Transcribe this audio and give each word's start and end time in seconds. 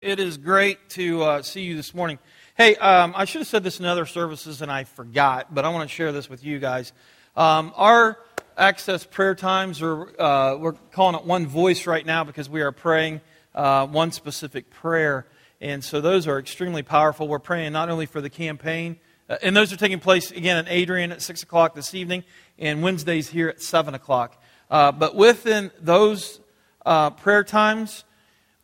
It 0.00 0.20
is 0.20 0.38
great 0.38 0.90
to 0.90 1.22
uh, 1.24 1.42
see 1.42 1.62
you 1.62 1.74
this 1.74 1.92
morning. 1.92 2.20
Hey, 2.56 2.76
um, 2.76 3.14
I 3.16 3.24
should 3.24 3.40
have 3.40 3.48
said 3.48 3.64
this 3.64 3.80
in 3.80 3.84
other 3.84 4.06
services 4.06 4.62
and 4.62 4.70
I 4.70 4.84
forgot, 4.84 5.52
but 5.52 5.64
I 5.64 5.70
want 5.70 5.90
to 5.90 5.92
share 5.92 6.12
this 6.12 6.30
with 6.30 6.44
you 6.44 6.60
guys. 6.60 6.92
Um, 7.36 7.72
our 7.74 8.16
access 8.56 9.04
prayer 9.04 9.34
times 9.34 9.82
are, 9.82 10.22
uh, 10.22 10.56
we're 10.56 10.74
calling 10.92 11.16
it 11.16 11.24
one 11.24 11.48
voice 11.48 11.84
right 11.88 12.06
now 12.06 12.22
because 12.22 12.48
we 12.48 12.60
are 12.60 12.70
praying 12.70 13.22
uh, 13.56 13.88
one 13.88 14.12
specific 14.12 14.70
prayer. 14.70 15.26
And 15.60 15.82
so 15.82 16.00
those 16.00 16.28
are 16.28 16.38
extremely 16.38 16.84
powerful. 16.84 17.26
We're 17.26 17.40
praying 17.40 17.72
not 17.72 17.90
only 17.90 18.06
for 18.06 18.20
the 18.20 18.30
campaign, 18.30 19.00
uh, 19.28 19.38
and 19.42 19.56
those 19.56 19.72
are 19.72 19.76
taking 19.76 19.98
place 19.98 20.30
again 20.30 20.58
in 20.58 20.68
Adrian 20.68 21.10
at 21.10 21.22
6 21.22 21.42
o'clock 21.42 21.74
this 21.74 21.92
evening, 21.92 22.22
and 22.56 22.84
Wednesdays 22.84 23.30
here 23.30 23.48
at 23.48 23.60
7 23.60 23.94
o'clock. 23.94 24.40
Uh, 24.70 24.92
but 24.92 25.16
within 25.16 25.72
those 25.80 26.38
uh, 26.86 27.10
prayer 27.10 27.42
times, 27.42 28.04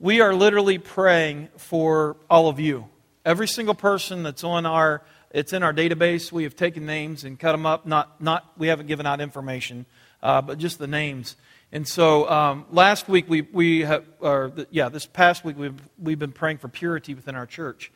we 0.01 0.21
are 0.21 0.35
literally 0.35 0.79
praying 0.79 1.49
for 1.57 2.17
all 2.29 2.49
of 2.49 2.59
you. 2.59 2.87
Every 3.25 3.48
single 3.48 3.75
person 3.75 4.23
that's 4.23 4.45
on 4.45 4.66
our, 4.66 5.02
it's 5.30 5.52
in 5.52 5.62
our 5.62 5.73
database. 5.73 6.33
We 6.33 6.43
have 6.43 6.57
taken 6.57 6.85
names 6.85 7.25
and 7.25 7.39
cut 7.39 7.52
them 7.52 7.65
up. 7.65 7.87
Not, 7.87 8.21
not 8.21 8.45
we 8.57 8.69
haven't 8.69 8.87
given 8.87 9.07
out 9.07 9.21
information, 9.21 9.87
uh, 10.23 10.43
but 10.43 10.59
just 10.59 10.79
the 10.79 10.87
names. 10.87 11.37
And 11.73 11.88
so 11.88 12.29
um, 12.29 12.66
last 12.71 13.09
week 13.09 13.29
we, 13.29 13.43
we 13.43 13.80
have, 13.80 14.05
or 14.21 14.52
the, 14.55 14.66
yeah, 14.71 14.88
this 14.88 15.07
past 15.07 15.45
week 15.45 15.59
we've, 15.59 15.80
we've 15.99 16.19
been 16.19 16.33
praying 16.33 16.59
for 16.59 16.69
purity 16.69 17.15
within 17.15 17.35
our 17.35 17.47
church. 17.47 17.91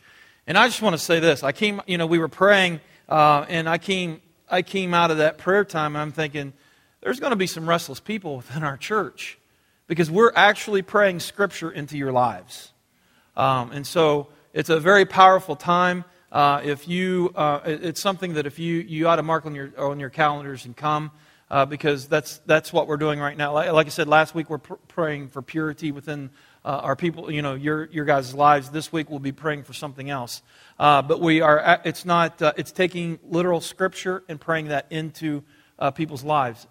And 0.47 0.57
I 0.57 0.67
just 0.67 0.81
want 0.81 0.95
to 0.95 0.99
say 0.99 1.21
this. 1.21 1.43
I 1.43 1.53
came, 1.53 1.83
you 1.87 1.99
know, 1.99 2.07
we 2.07 2.19
were 2.19 2.29
praying, 2.29 2.81
uh, 3.09 3.45
and 3.49 3.69
I 3.69 3.79
came, 3.79 4.21
I 4.49 4.63
came 4.63 4.95
out 4.95 5.11
of 5.11 5.19
that 5.19 5.37
prayer 5.37 5.65
time, 5.65 5.95
and 5.95 6.03
I'm 6.03 6.13
thinking, 6.13 6.55
there's 7.03 7.21
going 7.21 7.31
to 7.31 7.37
be 7.37 7.47
some 7.47 7.69
restless 7.69 8.01
people 8.01 8.37
within 8.37 8.63
our 8.65 8.77
church 8.77 9.39
because 9.89 10.11
we're 10.11 10.33
actually 10.37 10.83
praying 10.83 11.19
Scripture 11.19 11.71
into 11.71 11.99
your 11.99 12.13
lives. 12.13 12.73
Um, 13.37 13.73
and 13.73 13.87
so 13.87 14.29
it's 14.53 14.71
a 14.71 14.79
very 14.79 15.05
powerful 15.05 15.57
time. 15.57 16.05
Uh, 16.31 16.61
if 16.63 16.87
you, 16.87 17.33
uh, 17.35 17.61
it's 17.65 18.01
something 18.01 18.35
that 18.35 18.47
if 18.47 18.59
you, 18.59 18.75
you 18.81 19.09
ought 19.09 19.17
to 19.17 19.23
mark 19.23 19.47
on 19.47 19.55
your, 19.55 19.73
on 19.79 19.99
your 19.99 20.11
calendars 20.11 20.67
and 20.67 20.77
come 20.77 21.11
uh, 21.51 21.65
because 21.65 22.07
that's, 22.07 22.39
that's 22.45 22.71
what 22.71 22.87
we're 22.87 22.99
doing 22.99 23.19
right 23.19 23.37
now. 23.37 23.55
Like, 23.55 23.73
like 23.73 23.87
I 23.87 23.91
said, 23.91 24.09
last 24.09 24.35
week 24.35 24.51
we're 24.51 24.59
pr- 24.59 24.75
praying 24.89 25.29
for 25.29 25.41
purity 25.41 25.91
within 25.91 26.29
uh, 26.67 26.81
our 26.83 26.97
people, 26.97 27.31
you 27.31 27.41
know, 27.41 27.55
your, 27.55 27.87
your 27.87 28.05
guys' 28.05 28.35
lives. 28.35 28.69
This 28.69 28.93
week 28.93 29.09
we'll 29.09 29.21
be 29.21 29.33
praying 29.33 29.63
for 29.63 29.73
something 29.73 30.11
else. 30.11 30.43
Uh, 30.79 31.01
but 31.01 31.21
we 31.21 31.41
are, 31.41 31.81
it's 31.87 32.05
not, 32.05 32.43
uh, 32.43 32.53
it's 32.59 32.73
taking 32.73 33.19
literal 33.27 33.63
Scripture 33.63 34.23
and 34.29 34.39
praying 34.39 34.69
that 34.69 34.87
into 34.91 35.43
people's 35.95 36.25
lives. 36.25 36.67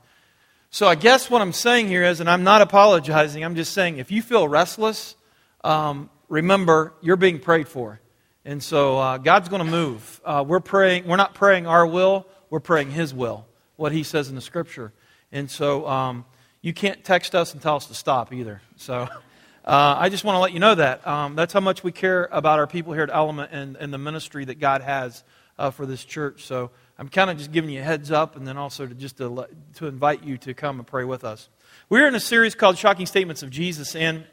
So 0.70 0.88
I 0.88 0.96
guess 0.96 1.30
what 1.30 1.42
I'm 1.42 1.54
saying 1.54 1.88
here 1.88 2.04
is, 2.04 2.20
and 2.20 2.30
I'm 2.30 2.44
not 2.44 2.62
apologizing, 2.62 3.44
I'm 3.44 3.56
just 3.56 3.74
saying 3.74 3.98
if 3.98 4.12
you 4.12 4.22
feel 4.22 4.48
restless, 4.48 5.16
um, 5.64 6.10
remember 6.28 6.94
you're 7.02 7.16
being 7.16 7.40
prayed 7.40 7.68
for. 7.68 8.02
And 8.44 8.62
so 8.62 8.98
uh, 8.98 9.18
God's 9.18 9.50
going 9.50 9.64
to 9.64 9.72
move. 9.72 10.22
Uh, 10.26 10.44
we're 10.46 10.60
praying, 10.60 11.08
we're 11.08 11.18
not 11.18 11.34
praying 11.34 11.68
our 11.68 11.86
will, 11.86 12.28
we're 12.50 12.60
praying 12.60 12.92
His 12.92 13.14
will, 13.14 13.46
what 13.78 13.92
He 13.92 14.04
says 14.04 14.30
in 14.30 14.36
the 14.36 14.42
Scripture. 14.42 14.92
And 15.32 15.50
so 15.50 15.88
um, 15.88 16.26
you 16.62 16.74
can't 16.74 17.04
text 17.04 17.34
us 17.34 17.54
and 17.54 17.62
tell 17.62 17.78
us 17.78 17.88
to 17.88 17.94
stop 17.94 18.34
either. 18.34 18.62
So 18.76 18.94
uh, 19.66 19.96
I 19.98 20.10
just 20.10 20.26
want 20.26 20.36
to 20.36 20.40
let 20.40 20.52
you 20.52 20.60
know 20.60 20.76
that. 20.76 21.08
Um, 21.08 21.36
that's 21.36 21.54
how 21.54 21.62
much 21.62 21.84
we 21.84 21.94
care 21.94 22.28
about 22.32 22.60
our 22.60 22.68
people 22.68 22.92
here 22.92 23.04
at 23.04 23.10
Element 23.10 23.52
and, 23.54 23.78
and 23.78 23.94
the 23.94 23.98
ministry 23.98 24.44
that 24.46 24.60
God 24.60 24.82
has 24.82 25.24
uh, 25.58 25.72
for 25.72 25.86
this 25.86 26.04
church. 26.04 26.46
So 26.46 26.72
I'm 27.00 27.10
kind 27.10 27.30
of 27.30 27.38
just 27.38 27.52
giving 27.52 27.70
you 27.70 27.82
a 27.82 27.84
heads 27.84 28.10
up 28.10 28.36
and 28.36 28.48
then 28.48 28.58
also 28.58 28.88
to 28.88 28.96
just 28.96 29.18
to, 29.18 29.48
to 29.76 29.86
invite 29.86 30.24
you 30.24 30.38
to 30.40 30.56
come 30.56 30.80
and 30.80 30.88
pray 30.88 31.04
with 31.04 31.24
us. 31.24 31.48
We're 31.90 32.08
in 32.08 32.16
a 32.16 32.20
series 32.20 32.56
called 32.56 32.78
Shocking 32.78 33.06
Statements 33.06 33.44
of 33.44 33.52
Jesus, 33.52 33.96
and 33.96 34.26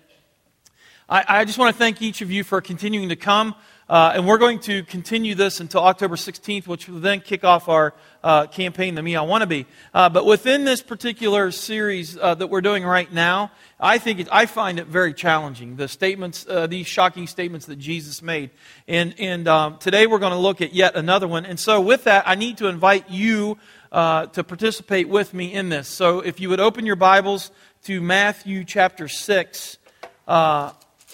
I, 1.06 1.24
I 1.40 1.44
just 1.44 1.58
want 1.58 1.74
to 1.74 1.78
thank 1.78 2.00
each 2.00 2.22
of 2.22 2.30
you 2.30 2.42
for 2.42 2.62
continuing 2.62 3.10
to 3.10 3.16
come. 3.16 3.54
Uh, 3.88 4.12
and 4.14 4.26
we're 4.26 4.38
going 4.38 4.58
to 4.58 4.82
continue 4.84 5.34
this 5.34 5.60
until 5.60 5.82
October 5.82 6.16
16th, 6.16 6.66
which 6.66 6.88
will 6.88 7.00
then 7.00 7.20
kick 7.20 7.44
off 7.44 7.68
our 7.68 7.92
uh, 8.22 8.46
campaign, 8.46 8.94
The 8.94 9.02
Me 9.02 9.14
I 9.14 9.20
Want 9.22 9.42
to 9.42 9.46
Be. 9.46 9.66
Uh, 9.92 10.08
but 10.08 10.24
within 10.24 10.64
this 10.64 10.82
particular 10.82 11.50
series 11.50 12.16
uh, 12.16 12.34
that 12.36 12.46
we're 12.46 12.62
doing 12.62 12.82
right 12.82 13.12
now, 13.12 13.50
I 13.78 13.98
think 13.98 14.20
it, 14.20 14.28
I 14.32 14.46
find 14.46 14.78
it 14.78 14.86
very 14.86 15.12
challenging. 15.12 15.76
The 15.76 15.88
statements, 15.88 16.46
uh, 16.48 16.66
these 16.66 16.86
shocking 16.86 17.26
statements 17.26 17.66
that 17.66 17.76
Jesus 17.76 18.22
made, 18.22 18.50
and 18.88 19.14
and 19.18 19.46
um, 19.46 19.76
today 19.78 20.06
we're 20.06 20.18
going 20.18 20.32
to 20.32 20.38
look 20.38 20.62
at 20.62 20.72
yet 20.72 20.96
another 20.96 21.28
one. 21.28 21.44
And 21.44 21.60
so, 21.60 21.80
with 21.80 22.04
that, 22.04 22.26
I 22.26 22.36
need 22.36 22.58
to 22.58 22.68
invite 22.68 23.10
you 23.10 23.58
uh, 23.92 24.26
to 24.26 24.42
participate 24.42 25.08
with 25.08 25.34
me 25.34 25.52
in 25.52 25.68
this. 25.68 25.88
So, 25.88 26.20
if 26.20 26.40
you 26.40 26.48
would 26.48 26.60
open 26.60 26.86
your 26.86 26.96
Bibles 26.96 27.50
to 27.84 28.00
Matthew 28.00 28.64
chapter 28.64 29.08
six. 29.08 29.76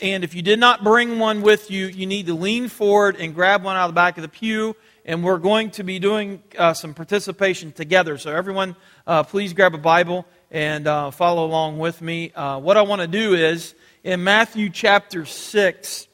And 0.02 0.24
if 0.24 0.34
you 0.34 0.40
did 0.40 0.58
not 0.58 0.82
bring 0.82 1.18
one 1.18 1.42
with 1.42 1.70
you, 1.70 1.86
you 1.86 2.06
need 2.06 2.26
to 2.26 2.34
lean 2.34 2.68
forward 2.68 3.16
and 3.16 3.34
grab 3.34 3.62
one 3.62 3.76
out 3.76 3.84
of 3.84 3.90
the 3.90 3.94
back 3.94 4.16
of 4.16 4.22
the 4.22 4.28
pew. 4.28 4.74
And 5.04 5.22
we're 5.22 5.38
going 5.38 5.70
to 5.72 5.82
be 5.82 5.98
doing 5.98 6.42
uh, 6.56 6.72
some 6.72 6.94
participation 6.94 7.72
together. 7.72 8.16
So, 8.16 8.34
everyone, 8.34 8.76
uh, 9.06 9.24
please 9.24 9.52
grab 9.52 9.74
a 9.74 9.78
Bible 9.78 10.26
and 10.50 10.86
uh, 10.86 11.10
follow 11.10 11.44
along 11.44 11.78
with 11.78 12.00
me. 12.00 12.32
Uh, 12.32 12.58
what 12.60 12.76
I 12.76 12.82
want 12.82 13.02
to 13.02 13.08
do 13.08 13.34
is 13.34 13.74
in 14.02 14.24
Matthew 14.24 14.70
chapter 14.70 15.26
6, 15.26 16.08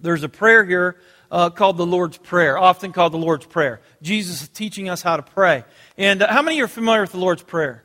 there's 0.00 0.22
a 0.24 0.28
prayer 0.28 0.64
here 0.64 0.96
uh, 1.30 1.50
called 1.50 1.76
the 1.76 1.86
Lord's 1.86 2.18
Prayer, 2.18 2.58
often 2.58 2.92
called 2.92 3.12
the 3.12 3.18
Lord's 3.18 3.46
Prayer. 3.46 3.80
Jesus 4.02 4.42
is 4.42 4.48
teaching 4.48 4.88
us 4.88 5.02
how 5.02 5.16
to 5.16 5.22
pray. 5.22 5.64
And 5.96 6.22
uh, 6.22 6.32
how 6.32 6.42
many 6.42 6.60
are 6.62 6.68
familiar 6.68 7.02
with 7.02 7.12
the 7.12 7.18
Lord's 7.18 7.42
Prayer? 7.42 7.84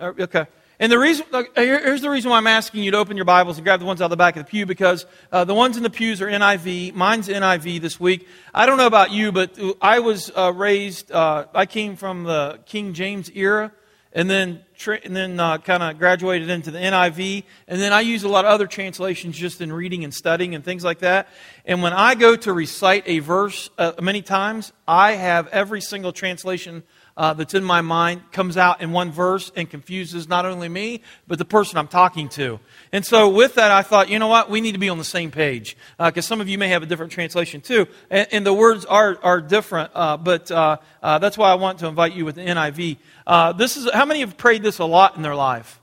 Okay. 0.00 0.46
And 0.78 0.92
the 0.92 0.98
reason, 0.98 1.24
here's 1.54 2.02
the 2.02 2.10
reason 2.10 2.30
why 2.30 2.36
I'm 2.36 2.46
asking 2.46 2.82
you 2.82 2.90
to 2.90 2.98
open 2.98 3.16
your 3.16 3.24
Bibles 3.24 3.56
and 3.56 3.64
grab 3.64 3.80
the 3.80 3.86
ones 3.86 4.02
out 4.02 4.06
of 4.06 4.10
the 4.10 4.18
back 4.18 4.36
of 4.36 4.44
the 4.44 4.50
pew 4.50 4.66
because 4.66 5.06
uh, 5.32 5.42
the 5.44 5.54
ones 5.54 5.78
in 5.78 5.82
the 5.82 5.88
pews 5.88 6.20
are 6.20 6.26
NIV. 6.26 6.94
Mine's 6.94 7.28
NIV 7.28 7.80
this 7.80 7.98
week. 7.98 8.28
I 8.52 8.66
don't 8.66 8.76
know 8.76 8.86
about 8.86 9.10
you, 9.10 9.32
but 9.32 9.58
I 9.80 10.00
was 10.00 10.30
uh, 10.36 10.52
raised, 10.54 11.10
uh, 11.10 11.46
I 11.54 11.64
came 11.64 11.96
from 11.96 12.24
the 12.24 12.60
King 12.66 12.92
James 12.92 13.30
era 13.34 13.72
and 14.12 14.28
then, 14.28 14.60
and 14.86 15.16
then 15.16 15.40
uh, 15.40 15.56
kind 15.56 15.82
of 15.82 15.98
graduated 15.98 16.50
into 16.50 16.70
the 16.70 16.78
NIV. 16.78 17.44
And 17.68 17.80
then 17.80 17.94
I 17.94 18.02
use 18.02 18.24
a 18.24 18.28
lot 18.28 18.44
of 18.44 18.50
other 18.50 18.66
translations 18.66 19.34
just 19.38 19.62
in 19.62 19.72
reading 19.72 20.04
and 20.04 20.12
studying 20.12 20.54
and 20.54 20.62
things 20.62 20.84
like 20.84 20.98
that. 20.98 21.28
And 21.64 21.82
when 21.82 21.94
I 21.94 22.14
go 22.14 22.36
to 22.36 22.52
recite 22.52 23.04
a 23.06 23.20
verse 23.20 23.70
uh, 23.78 23.92
many 24.02 24.20
times, 24.20 24.74
I 24.86 25.12
have 25.12 25.48
every 25.48 25.80
single 25.80 26.12
translation 26.12 26.82
uh, 27.16 27.32
that's 27.32 27.54
in 27.54 27.64
my 27.64 27.80
mind 27.80 28.20
comes 28.30 28.56
out 28.56 28.82
in 28.82 28.92
one 28.92 29.10
verse 29.10 29.50
and 29.56 29.70
confuses 29.70 30.28
not 30.28 30.44
only 30.44 30.68
me, 30.68 31.00
but 31.26 31.38
the 31.38 31.44
person 31.44 31.78
I'm 31.78 31.88
talking 31.88 32.28
to. 32.30 32.60
And 32.92 33.06
so, 33.06 33.30
with 33.30 33.54
that, 33.54 33.70
I 33.70 33.82
thought, 33.82 34.10
you 34.10 34.18
know 34.18 34.26
what? 34.26 34.50
We 34.50 34.60
need 34.60 34.72
to 34.72 34.78
be 34.78 34.90
on 34.90 34.98
the 34.98 35.04
same 35.04 35.30
page. 35.30 35.76
Because 35.98 36.24
uh, 36.24 36.28
some 36.28 36.40
of 36.40 36.48
you 36.48 36.58
may 36.58 36.68
have 36.68 36.82
a 36.82 36.86
different 36.86 37.12
translation 37.12 37.62
too. 37.62 37.86
And, 38.10 38.28
and 38.32 38.46
the 38.46 38.52
words 38.52 38.84
are, 38.84 39.18
are 39.22 39.40
different. 39.40 39.92
Uh, 39.94 40.18
but 40.18 40.50
uh, 40.50 40.76
uh, 41.02 41.18
that's 41.18 41.38
why 41.38 41.50
I 41.50 41.54
want 41.54 41.78
to 41.78 41.86
invite 41.86 42.12
you 42.12 42.26
with 42.26 42.34
the 42.34 42.42
NIV. 42.42 42.98
Uh, 43.26 43.52
this 43.52 43.78
is, 43.78 43.90
how 43.92 44.04
many 44.04 44.20
have 44.20 44.36
prayed 44.36 44.62
this 44.62 44.78
a 44.78 44.84
lot 44.84 45.16
in 45.16 45.22
their 45.22 45.34
life? 45.34 45.80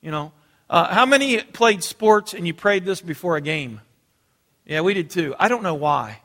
You 0.00 0.10
know? 0.10 0.32
how 0.68 1.04
many 1.04 1.38
played 1.38 1.84
sports 1.84 2.32
and 2.32 2.46
you 2.46 2.54
prayed 2.54 2.86
this 2.86 3.02
before 3.02 3.36
a 3.36 3.42
game? 3.42 3.82
Yeah, 4.64 4.80
we 4.80 4.94
did 4.94 5.10
too. 5.10 5.34
I 5.38 5.48
don't 5.48 5.62
know 5.62 5.74
why. 5.74 6.20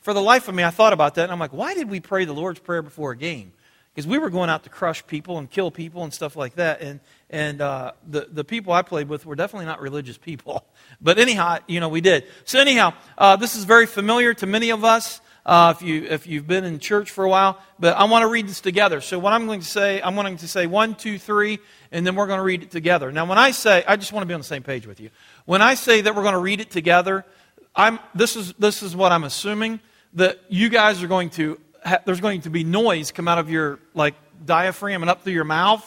For 0.00 0.12
the 0.12 0.20
life 0.20 0.48
of 0.48 0.54
me, 0.54 0.62
I 0.62 0.70
thought 0.70 0.92
about 0.92 1.14
that 1.14 1.24
and 1.24 1.32
I'm 1.32 1.38
like, 1.38 1.52
why 1.52 1.74
did 1.74 1.88
we 1.88 1.98
pray 1.98 2.26
the 2.26 2.34
Lord's 2.34 2.60
Prayer 2.60 2.82
before 2.82 3.12
a 3.12 3.16
game? 3.16 3.52
Because 3.94 4.06
we 4.06 4.18
were 4.18 4.30
going 4.30 4.50
out 4.50 4.64
to 4.64 4.70
crush 4.70 5.06
people 5.06 5.38
and 5.38 5.50
kill 5.50 5.70
people 5.70 6.04
and 6.04 6.14
stuff 6.14 6.36
like 6.36 6.54
that. 6.54 6.80
And 6.80 7.00
and 7.28 7.60
uh, 7.60 7.92
the 8.08 8.28
the 8.30 8.44
people 8.44 8.72
I 8.72 8.82
played 8.82 9.08
with 9.08 9.26
were 9.26 9.34
definitely 9.34 9.66
not 9.66 9.80
religious 9.80 10.18
people. 10.18 10.64
But 11.02 11.18
anyhow, 11.18 11.58
you 11.66 11.80
know, 11.80 11.88
we 11.88 12.02
did. 12.02 12.26
So 12.44 12.60
anyhow, 12.60 12.92
uh, 13.16 13.36
this 13.36 13.56
is 13.56 13.64
very 13.64 13.86
familiar 13.86 14.34
to 14.34 14.46
many 14.46 14.68
of 14.68 14.84
us. 14.84 15.22
Uh, 15.46 15.72
if 15.74 15.80
you 15.80 16.04
if 16.04 16.26
you've 16.26 16.46
been 16.46 16.64
in 16.64 16.78
church 16.78 17.10
for 17.10 17.24
a 17.24 17.28
while, 17.28 17.58
but 17.78 17.96
I 17.96 18.04
want 18.04 18.22
to 18.22 18.28
read 18.28 18.46
this 18.46 18.60
together. 18.60 19.00
So 19.00 19.18
what 19.18 19.32
I'm 19.32 19.46
going 19.46 19.60
to 19.60 19.66
say, 19.66 20.02
I'm 20.02 20.14
going 20.14 20.36
to 20.36 20.48
say 20.48 20.66
one, 20.66 20.94
two, 20.94 21.18
three, 21.18 21.58
and 21.90 22.06
then 22.06 22.16
we're 22.16 22.26
going 22.26 22.38
to 22.38 22.44
read 22.44 22.62
it 22.62 22.70
together. 22.70 23.10
Now, 23.10 23.24
when 23.24 23.38
I 23.38 23.52
say, 23.52 23.82
I 23.88 23.96
just 23.96 24.12
want 24.12 24.22
to 24.22 24.26
be 24.26 24.34
on 24.34 24.40
the 24.40 24.44
same 24.44 24.62
page 24.62 24.86
with 24.86 25.00
you. 25.00 25.08
When 25.46 25.62
I 25.62 25.74
say 25.74 26.02
that 26.02 26.14
we're 26.14 26.22
going 26.22 26.34
to 26.34 26.40
read 26.40 26.60
it 26.60 26.70
together, 26.70 27.24
I'm 27.74 27.98
this 28.14 28.36
is 28.36 28.52
this 28.58 28.82
is 28.82 28.94
what 28.94 29.10
I'm 29.12 29.24
assuming 29.24 29.80
that 30.14 30.38
you 30.50 30.68
guys 30.68 31.02
are 31.02 31.08
going 31.08 31.30
to 31.30 31.58
there's 32.04 32.20
going 32.20 32.42
to 32.42 32.50
be 32.50 32.64
noise 32.64 33.12
come 33.12 33.28
out 33.28 33.38
of 33.38 33.50
your 33.50 33.78
like 33.94 34.14
diaphragm 34.44 35.02
and 35.02 35.10
up 35.10 35.22
through 35.22 35.32
your 35.32 35.44
mouth 35.44 35.84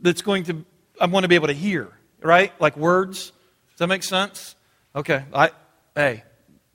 that's 0.00 0.22
going 0.22 0.44
to 0.44 0.64
I'm 1.00 1.10
going 1.10 1.22
to 1.22 1.28
be 1.28 1.34
able 1.34 1.46
to 1.46 1.54
hear, 1.54 1.88
right? 2.20 2.52
Like 2.60 2.76
words. 2.76 3.32
Does 3.70 3.78
that 3.78 3.86
make 3.86 4.02
sense? 4.02 4.54
Okay. 4.94 5.24
I 5.32 5.50
hey, 5.94 6.24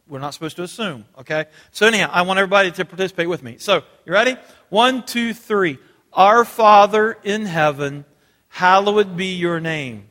we're 0.08 0.20
not 0.20 0.34
supposed 0.34 0.56
to 0.58 0.64
assume, 0.64 1.06
okay? 1.20 1.46
So 1.72 1.88
anyhow, 1.88 2.10
I 2.12 2.22
want 2.24 2.40
everybody 2.40 2.72
to 2.72 2.86
participate 2.86 3.28
with 3.28 3.44
me. 3.44 3.58
So, 3.58 3.84
you 4.06 4.14
ready? 4.14 4.38
One, 4.70 5.04
two, 5.04 5.34
three. 5.34 5.80
Our 6.14 6.46
Father 6.46 7.18
in 7.24 7.46
heaven, 7.46 8.06
hallowed 8.48 9.18
be 9.18 9.36
your 9.36 9.60
name. 9.60 10.08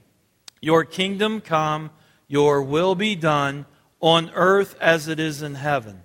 Your 0.61 0.85
kingdom 0.85 1.41
come, 1.41 1.91
your 2.27 2.63
will 2.63 2.95
be 2.95 3.15
done 3.15 3.67
on 4.01 4.31
earth 4.35 4.77
as 4.81 5.09
it 5.09 5.21
is 5.21 5.43
in 5.43 5.55
heaven. 5.55 6.03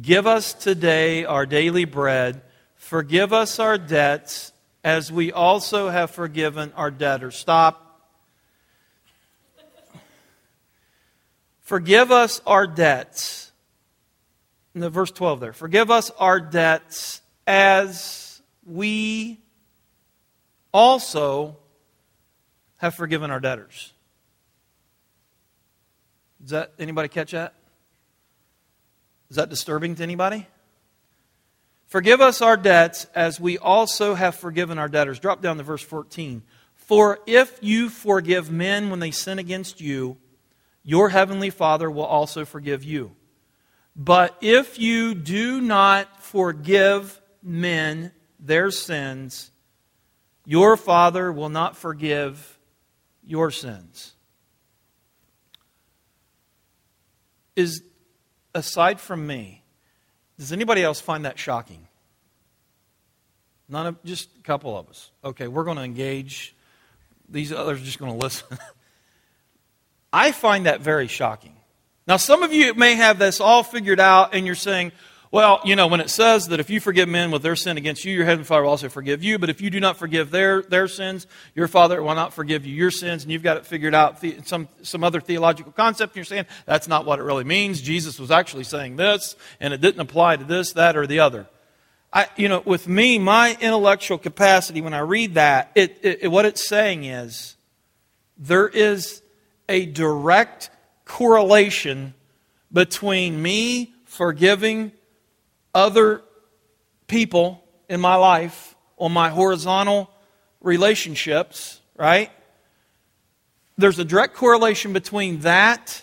Give 0.00 0.26
us 0.26 0.54
today 0.54 1.24
our 1.24 1.46
daily 1.46 1.84
bread. 1.84 2.42
Forgive 2.74 3.32
us 3.32 3.60
our 3.60 3.78
debts 3.78 4.52
as 4.82 5.12
we 5.12 5.30
also 5.30 5.88
have 5.88 6.10
forgiven 6.10 6.72
our 6.74 6.90
debtors. 6.90 7.36
Stop. 7.36 7.80
Forgive 11.60 12.10
us 12.10 12.40
our 12.46 12.66
debts. 12.66 13.52
In 14.74 14.80
the 14.80 14.90
verse 14.90 15.12
12 15.12 15.38
there. 15.38 15.52
Forgive 15.52 15.90
us 15.92 16.10
our 16.18 16.40
debts 16.40 17.22
as 17.46 18.42
we 18.66 19.40
also 20.72 21.56
have 22.78 22.96
forgiven 22.96 23.30
our 23.30 23.38
debtors. 23.38 23.92
Does 26.42 26.50
that 26.50 26.72
anybody 26.80 27.08
catch 27.08 27.30
that? 27.30 27.54
Is 29.30 29.36
that 29.36 29.50
disturbing 29.50 29.94
to 29.96 30.02
anybody? 30.02 30.46
Forgive 31.86 32.20
us 32.20 32.42
our 32.42 32.56
debts 32.56 33.06
as 33.14 33.38
we 33.38 33.58
also 33.58 34.14
have 34.14 34.34
forgiven 34.34 34.78
our 34.78 34.88
debtors. 34.88 35.18
Drop 35.18 35.40
down 35.40 35.58
to 35.58 35.62
verse 35.62 35.82
14. 35.82 36.42
For 36.74 37.20
if 37.26 37.58
you 37.62 37.88
forgive 37.88 38.50
men 38.50 38.90
when 38.90 39.00
they 39.00 39.10
sin 39.10 39.38
against 39.38 39.80
you, 39.80 40.18
your 40.82 41.08
heavenly 41.08 41.50
Father 41.50 41.90
will 41.90 42.04
also 42.04 42.44
forgive 42.44 42.84
you. 42.84 43.14
But 43.96 44.36
if 44.40 44.78
you 44.78 45.14
do 45.14 45.60
not 45.60 46.22
forgive 46.22 47.20
men 47.42 48.12
their 48.38 48.70
sins, 48.70 49.50
your 50.44 50.76
Father 50.76 51.32
will 51.32 51.48
not 51.48 51.76
forgive 51.76 52.58
your 53.24 53.50
sins. 53.50 54.12
Is, 57.56 57.82
aside 58.54 59.00
from 59.00 59.26
me, 59.26 59.62
does 60.38 60.52
anybody 60.52 60.82
else 60.82 61.00
find 61.00 61.24
that 61.24 61.38
shocking? 61.38 61.86
None 63.68 63.86
of, 63.86 64.04
just 64.04 64.28
a 64.38 64.42
couple 64.42 64.76
of 64.76 64.88
us. 64.88 65.10
Okay, 65.24 65.48
we're 65.48 65.64
going 65.64 65.76
to 65.76 65.82
engage. 65.82 66.54
These 67.28 67.52
others 67.52 67.80
are 67.80 67.84
just 67.84 67.98
going 67.98 68.12
to 68.12 68.18
listen. 68.18 68.58
I 70.12 70.32
find 70.32 70.66
that 70.66 70.80
very 70.80 71.08
shocking. 71.08 71.56
Now, 72.06 72.18
some 72.18 72.42
of 72.42 72.52
you 72.52 72.74
may 72.74 72.94
have 72.94 73.18
this 73.18 73.40
all 73.40 73.62
figured 73.62 73.98
out, 74.00 74.34
and 74.34 74.44
you're 74.44 74.54
saying, 74.54 74.92
well, 75.34 75.60
you 75.64 75.74
know, 75.74 75.88
when 75.88 76.00
it 76.00 76.10
says 76.10 76.46
that 76.46 76.60
if 76.60 76.70
you 76.70 76.78
forgive 76.78 77.08
men 77.08 77.32
with 77.32 77.42
their 77.42 77.56
sin 77.56 77.76
against 77.76 78.04
you, 78.04 78.14
your 78.14 78.24
heavenly 78.24 78.44
Father 78.44 78.62
will 78.62 78.70
also 78.70 78.88
forgive 78.88 79.24
you. 79.24 79.36
But 79.36 79.50
if 79.50 79.60
you 79.60 79.68
do 79.68 79.80
not 79.80 79.96
forgive 79.96 80.30
their, 80.30 80.62
their 80.62 80.86
sins, 80.86 81.26
your 81.56 81.66
Father 81.66 82.00
will 82.00 82.14
not 82.14 82.32
forgive 82.32 82.64
you 82.64 82.72
your 82.72 82.92
sins. 82.92 83.24
And 83.24 83.32
you've 83.32 83.42
got 83.42 83.56
it 83.56 83.66
figured 83.66 83.96
out, 83.96 84.22
some, 84.44 84.68
some 84.82 85.02
other 85.02 85.20
theological 85.20 85.72
concept. 85.72 86.12
And 86.12 86.18
you're 86.18 86.24
saying 86.24 86.46
that's 86.66 86.86
not 86.86 87.04
what 87.04 87.18
it 87.18 87.22
really 87.22 87.42
means. 87.42 87.82
Jesus 87.82 88.20
was 88.20 88.30
actually 88.30 88.62
saying 88.62 88.94
this, 88.94 89.34
and 89.58 89.74
it 89.74 89.80
didn't 89.80 89.98
apply 89.98 90.36
to 90.36 90.44
this, 90.44 90.74
that, 90.74 90.96
or 90.96 91.04
the 91.04 91.18
other. 91.18 91.48
I, 92.12 92.28
you 92.36 92.48
know, 92.48 92.62
with 92.64 92.86
me, 92.86 93.18
my 93.18 93.58
intellectual 93.60 94.18
capacity, 94.18 94.82
when 94.82 94.94
I 94.94 95.00
read 95.00 95.34
that, 95.34 95.72
it, 95.74 95.98
it, 96.00 96.30
what 96.30 96.44
it's 96.44 96.68
saying 96.68 97.02
is 97.02 97.56
there 98.38 98.68
is 98.68 99.20
a 99.68 99.84
direct 99.84 100.70
correlation 101.04 102.14
between 102.72 103.42
me 103.42 103.92
forgiving 104.04 104.92
other 105.74 106.22
people 107.06 107.62
in 107.88 108.00
my 108.00 108.14
life 108.14 108.74
on 108.96 109.12
my 109.12 109.28
horizontal 109.28 110.10
relationships, 110.60 111.80
right? 111.96 112.30
There's 113.76 113.98
a 113.98 114.04
direct 114.04 114.34
correlation 114.34 114.92
between 114.92 115.40
that 115.40 116.02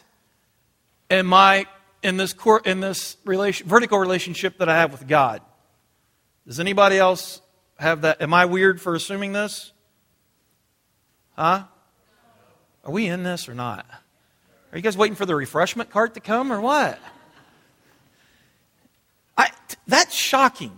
and 1.10 1.28
my 1.28 1.66
in 2.04 2.18
this 2.18 2.34
in 2.66 2.80
this 2.80 3.18
relation, 3.26 3.68
vertical 3.68 3.98
relationship 3.98 4.58
that 4.58 4.70
I 4.70 4.78
have 4.78 4.92
with 4.92 5.08
God. 5.08 5.42
Does 6.46 6.60
anybody 6.60 6.98
else 6.98 7.42
have 7.78 8.02
that? 8.02 8.22
Am 8.22 8.34
I 8.34 8.46
weird 8.46 8.82
for 8.82 8.96
assuming 8.96 9.34
this? 9.34 9.72
Huh? 11.38 11.64
Are 12.84 12.92
we 12.92 13.08
in 13.08 13.24
this 13.24 13.48
or 13.48 13.54
not? 13.54 13.86
Are 14.72 14.78
you 14.78 14.82
guys 14.82 14.98
waiting 14.98 15.16
for 15.16 15.26
the 15.26 15.36
refreshment 15.36 15.90
cart 15.90 16.16
to 16.16 16.20
come 16.20 16.52
or 16.52 16.60
what? 16.60 17.00
That's 19.88 20.16
shocking. 20.16 20.72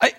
I, 0.00 0.12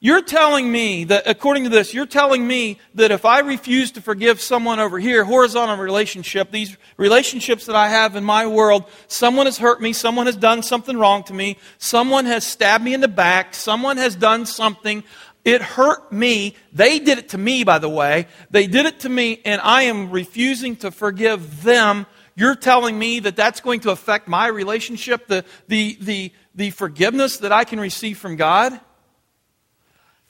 you're 0.00 0.22
telling 0.22 0.70
me 0.70 1.04
that, 1.04 1.24
according 1.26 1.64
to 1.64 1.70
this, 1.70 1.94
you're 1.94 2.06
telling 2.06 2.46
me 2.46 2.78
that 2.94 3.10
if 3.10 3.24
I 3.24 3.40
refuse 3.40 3.92
to 3.92 4.00
forgive 4.00 4.40
someone 4.40 4.80
over 4.80 4.98
here, 4.98 5.24
horizontal 5.24 5.76
relationship, 5.76 6.50
these 6.50 6.76
relationships 6.96 7.66
that 7.66 7.76
I 7.76 7.88
have 7.88 8.16
in 8.16 8.24
my 8.24 8.46
world, 8.46 8.84
someone 9.08 9.46
has 9.46 9.58
hurt 9.58 9.80
me, 9.80 9.92
someone 9.92 10.26
has 10.26 10.36
done 10.36 10.62
something 10.62 10.96
wrong 10.96 11.22
to 11.24 11.34
me, 11.34 11.58
someone 11.78 12.26
has 12.26 12.46
stabbed 12.46 12.84
me 12.84 12.94
in 12.94 13.00
the 13.00 13.08
back, 13.08 13.54
someone 13.54 13.96
has 13.96 14.16
done 14.16 14.46
something, 14.46 15.04
it 15.44 15.60
hurt 15.60 16.10
me. 16.10 16.56
They 16.72 16.98
did 16.98 17.18
it 17.18 17.30
to 17.30 17.38
me, 17.38 17.64
by 17.64 17.78
the 17.78 17.88
way. 17.88 18.28
They 18.50 18.66
did 18.66 18.86
it 18.86 19.00
to 19.00 19.08
me, 19.08 19.40
and 19.44 19.60
I 19.60 19.82
am 19.82 20.10
refusing 20.10 20.76
to 20.76 20.90
forgive 20.90 21.62
them. 21.62 22.06
You're 22.36 22.56
telling 22.56 22.98
me 22.98 23.20
that 23.20 23.36
that's 23.36 23.60
going 23.60 23.80
to 23.80 23.90
affect 23.90 24.26
my 24.26 24.48
relationship, 24.48 25.28
the, 25.28 25.44
the, 25.68 25.96
the, 26.00 26.32
the 26.54 26.70
forgiveness 26.70 27.38
that 27.38 27.52
I 27.52 27.64
can 27.64 27.78
receive 27.78 28.18
from 28.18 28.36
God? 28.36 28.78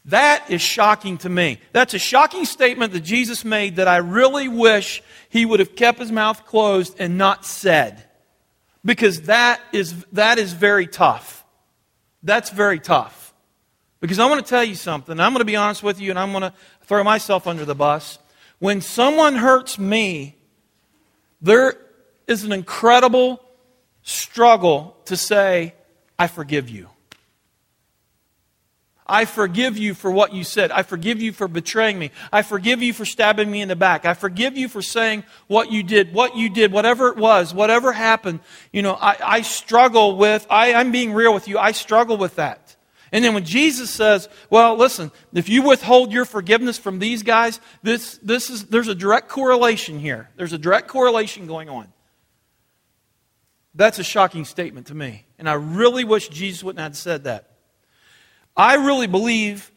That 0.07 0.51
is 0.51 0.61
shocking 0.61 1.17
to 1.19 1.31
me. 1.31 1.61
That's 1.73 1.95
a 1.95 1.99
shocking 1.99 2.45
statement 2.45 2.93
that 2.93 3.01
Jesus 3.01 3.45
made 3.45 3.77
that 3.77 3.89
I 3.89 3.97
really 3.99 4.49
wish 4.49 5.03
he 5.31 5.47
would 5.47 5.61
have 5.61 5.75
kept 5.75 5.99
his 5.99 6.13
mouth 6.13 6.45
closed 6.45 6.97
and 6.99 7.17
not 7.17 7.47
said. 7.47 8.05
Because 8.85 9.23
that 9.23 9.63
is, 9.73 10.05
that 10.13 10.39
is 10.39 10.53
very 10.53 10.87
tough. 10.87 11.43
That's 12.23 12.51
very 12.51 12.81
tough. 12.81 13.33
Because 14.01 14.19
I 14.19 14.29
want 14.29 14.45
to 14.45 14.49
tell 14.49 14.63
you 14.63 14.75
something. 14.75 15.19
I'm 15.19 15.33
going 15.33 15.41
to 15.41 15.47
be 15.47 15.57
honest 15.57 15.83
with 15.83 15.99
you 15.99 16.11
and 16.11 16.19
I'm 16.19 16.33
going 16.33 16.43
to 16.43 16.53
throw 16.83 17.03
myself 17.03 17.47
under 17.47 17.65
the 17.65 17.75
bus. 17.75 18.19
When 18.59 18.83
someone 18.83 19.37
hurts 19.37 19.79
me, 19.79 20.37
there 21.41 21.75
is 22.27 22.45
an 22.45 22.53
incredible 22.53 23.43
struggle 24.03 24.97
to 25.07 25.17
say, 25.17 25.75
I 26.19 26.27
forgive 26.27 26.69
you. 26.69 26.89
I 29.07 29.27
forgive 29.27 29.77
you 29.77 29.93
for 29.93 30.11
what 30.11 30.33
you 30.33 30.45
said. 30.45 30.71
I 30.71 30.83
forgive 30.83 31.21
you 31.21 31.33
for 31.33 31.47
betraying 31.47 31.99
me. 31.99 32.11
I 32.33 32.41
forgive 32.41 32.83
you 32.83 32.95
for 32.95 33.05
stabbing 33.05 33.51
me 33.51 33.61
in 33.61 33.69
the 33.69 33.77
back. 33.77 34.07
I 34.07 34.15
forgive 34.15 34.57
you 34.57 34.67
for 34.67 34.81
saying 34.81 35.25
what 35.47 35.71
you 35.71 35.83
did, 35.83 36.15
what 36.15 36.37
you 36.37 36.49
did, 36.49 36.73
whatever 36.73 37.09
it 37.09 37.19
was, 37.19 37.53
whatever 37.53 37.93
happened. 37.93 38.41
You 38.73 38.81
know, 38.81 38.95
I, 38.95 39.17
I 39.23 39.43
struggle 39.43 40.17
with, 40.17 40.47
I, 40.49 40.73
I'm 40.73 40.91
being 40.91 41.13
real 41.13 41.35
with 41.35 41.49
you, 41.49 41.59
I 41.59 41.73
struggle 41.73 42.17
with 42.17 42.37
that. 42.37 42.77
And 43.13 43.25
then 43.25 43.35
when 43.35 43.45
Jesus 43.45 43.91
says, 43.91 44.29
well, 44.49 44.75
listen, 44.75 45.13
if 45.35 45.49
you 45.49 45.63
withhold 45.63 46.11
your 46.11 46.25
forgiveness 46.25 46.79
from 46.79 46.99
these 46.99 47.23
guys, 47.23 47.61
this, 47.83 48.19
this 48.23 48.51
is, 48.51 48.65
there's 48.65 48.89
a 48.89 48.95
direct 48.95 49.29
correlation 49.29 50.01
here. 50.01 50.31
There's 50.37 50.53
a 50.53 50.59
direct 50.59 50.89
correlation 50.89 51.47
going 51.47 51.69
on. 51.69 51.93
That's 53.75 53.99
a 53.99 54.05
shocking 54.05 54.45
statement 54.45 54.89
to 54.89 54.95
me. 54.95 55.25
And 55.39 55.49
I 55.49 55.55
really 55.55 56.05
wish 56.05 56.29
Jesus 56.29 56.63
wouldn't 56.63 56.83
have 56.83 56.97
said 56.97 57.25
that. 57.25 57.51
I 58.57 58.75
really 58.75 59.09
believe 59.09 59.73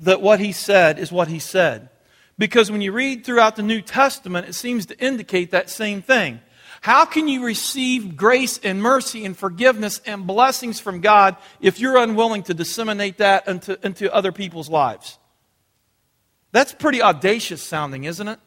that 0.00 0.20
what 0.20 0.40
he 0.40 0.52
said 0.52 0.98
is 0.98 1.12
what 1.12 1.28
he 1.28 1.38
said. 1.38 1.88
Because 2.36 2.70
when 2.70 2.80
you 2.80 2.92
read 2.92 3.24
throughout 3.24 3.56
the 3.56 3.62
New 3.62 3.80
Testament, 3.80 4.48
it 4.48 4.54
seems 4.54 4.86
to 4.86 4.98
indicate 4.98 5.52
that 5.52 5.70
same 5.70 6.02
thing. 6.02 6.40
How 6.80 7.04
can 7.04 7.28
you 7.28 7.44
receive 7.44 8.16
grace 8.16 8.58
and 8.58 8.82
mercy 8.82 9.24
and 9.24 9.36
forgiveness 9.36 10.00
and 10.04 10.26
blessings 10.26 10.80
from 10.80 11.00
God 11.00 11.36
if 11.60 11.78
you're 11.78 11.96
unwilling 11.96 12.42
to 12.44 12.54
disseminate 12.54 13.18
that 13.18 13.46
into, 13.46 13.78
into 13.86 14.12
other 14.12 14.32
people's 14.32 14.68
lives? 14.68 15.18
That's 16.50 16.72
pretty 16.72 17.00
audacious 17.00 17.62
sounding, 17.62 18.02
isn't 18.02 18.26
it? 18.26 18.40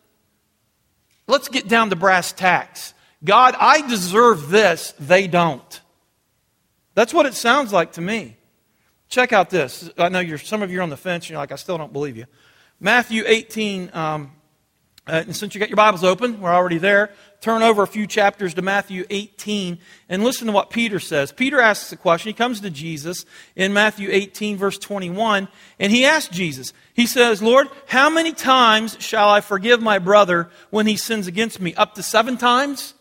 Let's 1.28 1.48
get 1.48 1.70
down 1.70 1.90
to 1.92 1.96
brass 1.96 2.34
tacks. 2.34 2.94
God, 3.26 3.56
I 3.60 3.86
deserve 3.88 4.50
this, 4.50 4.94
they 5.00 5.28
don't. 5.28 5.82
That's 6.94 7.14
what 7.14 7.26
it 7.26 7.34
sounds 7.34 7.74
like 7.74 7.94
to 7.94 8.02
me. 8.02 8.38
Check 9.10 9.34
out 9.34 9.50
this. 9.50 9.90
I 9.98 10.10
know 10.10 10.20
you're, 10.20 10.38
some 10.38 10.62
of 10.62 10.72
you 10.72 10.80
are 10.80 10.84
on 10.84 10.90
the 10.90 10.98
fence. 10.98 11.30
You're 11.30 11.38
like, 11.38 11.52
I 11.52 11.56
still 11.56 11.78
don't 11.78 11.92
believe 11.92 12.18
you. 12.18 12.26
Matthew 12.80 13.24
18. 13.26 13.92
Um, 13.94 14.32
uh, 15.08 15.24
and 15.28 15.36
since 15.36 15.54
you 15.54 15.60
got 15.60 15.70
your 15.70 15.76
Bibles 15.76 16.04
open, 16.04 16.42
we're 16.42 16.54
already 16.54 16.80
there. 16.80 17.12
Turn 17.40 17.62
over 17.62 17.84
a 17.84 17.88
few 17.88 18.08
chapters 18.08 18.56
to 18.56 18.64
Matthew 18.64 19.06
18 19.12 19.78
and 20.10 20.24
listen 20.24 20.48
to 20.48 20.54
what 20.54 20.72
Peter 20.72 21.00
says. 21.00 21.32
Peter 21.32 21.60
asks 21.60 21.92
a 21.92 21.98
question. 21.98 22.30
He 22.30 22.34
comes 22.34 22.60
to 22.62 22.72
Jesus 22.72 23.24
in 23.56 23.72
Matthew 23.72 24.10
18, 24.12 24.58
verse 24.58 24.80
21, 24.80 25.48
and 25.80 25.92
he 25.92 26.06
asks 26.06 26.36
Jesus, 26.36 26.74
he 26.96 27.06
says, 27.06 27.44
Lord, 27.44 27.68
how 27.86 28.10
many 28.10 28.34
times 28.34 28.98
shall 29.00 29.30
I 29.30 29.42
forgive 29.42 29.80
my 29.80 30.00
brother 30.00 30.50
when 30.72 30.88
he 30.88 30.98
sins 30.98 31.28
against 31.28 31.60
me? 31.60 31.76
Up 31.76 31.94
to 31.96 32.04
seven 32.04 32.36
times? 32.36 32.96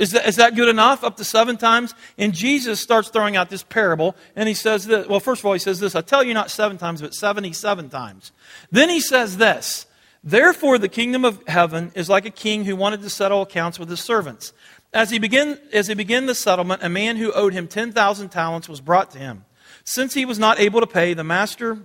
Is 0.00 0.12
that, 0.12 0.26
is 0.26 0.36
that 0.36 0.56
good 0.56 0.70
enough? 0.70 1.04
Up 1.04 1.18
to 1.18 1.24
seven 1.24 1.58
times? 1.58 1.94
And 2.16 2.32
Jesus 2.32 2.80
starts 2.80 3.10
throwing 3.10 3.36
out 3.36 3.50
this 3.50 3.62
parable, 3.62 4.16
and 4.34 4.48
he 4.48 4.54
says 4.54 4.86
this. 4.86 5.06
Well, 5.06 5.20
first 5.20 5.42
of 5.42 5.46
all, 5.46 5.52
he 5.52 5.58
says 5.58 5.78
this 5.78 5.94
I 5.94 6.00
tell 6.00 6.24
you 6.24 6.32
not 6.32 6.50
seven 6.50 6.78
times, 6.78 7.02
but 7.02 7.12
77 7.12 7.90
times. 7.90 8.32
Then 8.72 8.88
he 8.88 8.98
says 8.98 9.36
this 9.36 9.86
Therefore, 10.24 10.78
the 10.78 10.88
kingdom 10.88 11.26
of 11.26 11.46
heaven 11.46 11.92
is 11.94 12.08
like 12.08 12.24
a 12.24 12.30
king 12.30 12.64
who 12.64 12.76
wanted 12.76 13.02
to 13.02 13.10
settle 13.10 13.42
accounts 13.42 13.78
with 13.78 13.90
his 13.90 14.00
servants. 14.00 14.54
As 14.94 15.10
he 15.10 15.18
began, 15.18 15.58
as 15.70 15.88
he 15.88 15.94
began 15.94 16.24
the 16.24 16.34
settlement, 16.34 16.82
a 16.82 16.88
man 16.88 17.18
who 17.18 17.30
owed 17.32 17.52
him 17.52 17.68
10,000 17.68 18.30
talents 18.30 18.70
was 18.70 18.80
brought 18.80 19.10
to 19.10 19.18
him. 19.18 19.44
Since 19.84 20.14
he 20.14 20.24
was 20.24 20.38
not 20.38 20.58
able 20.58 20.80
to 20.80 20.86
pay, 20.86 21.12
the 21.12 21.24
master 21.24 21.76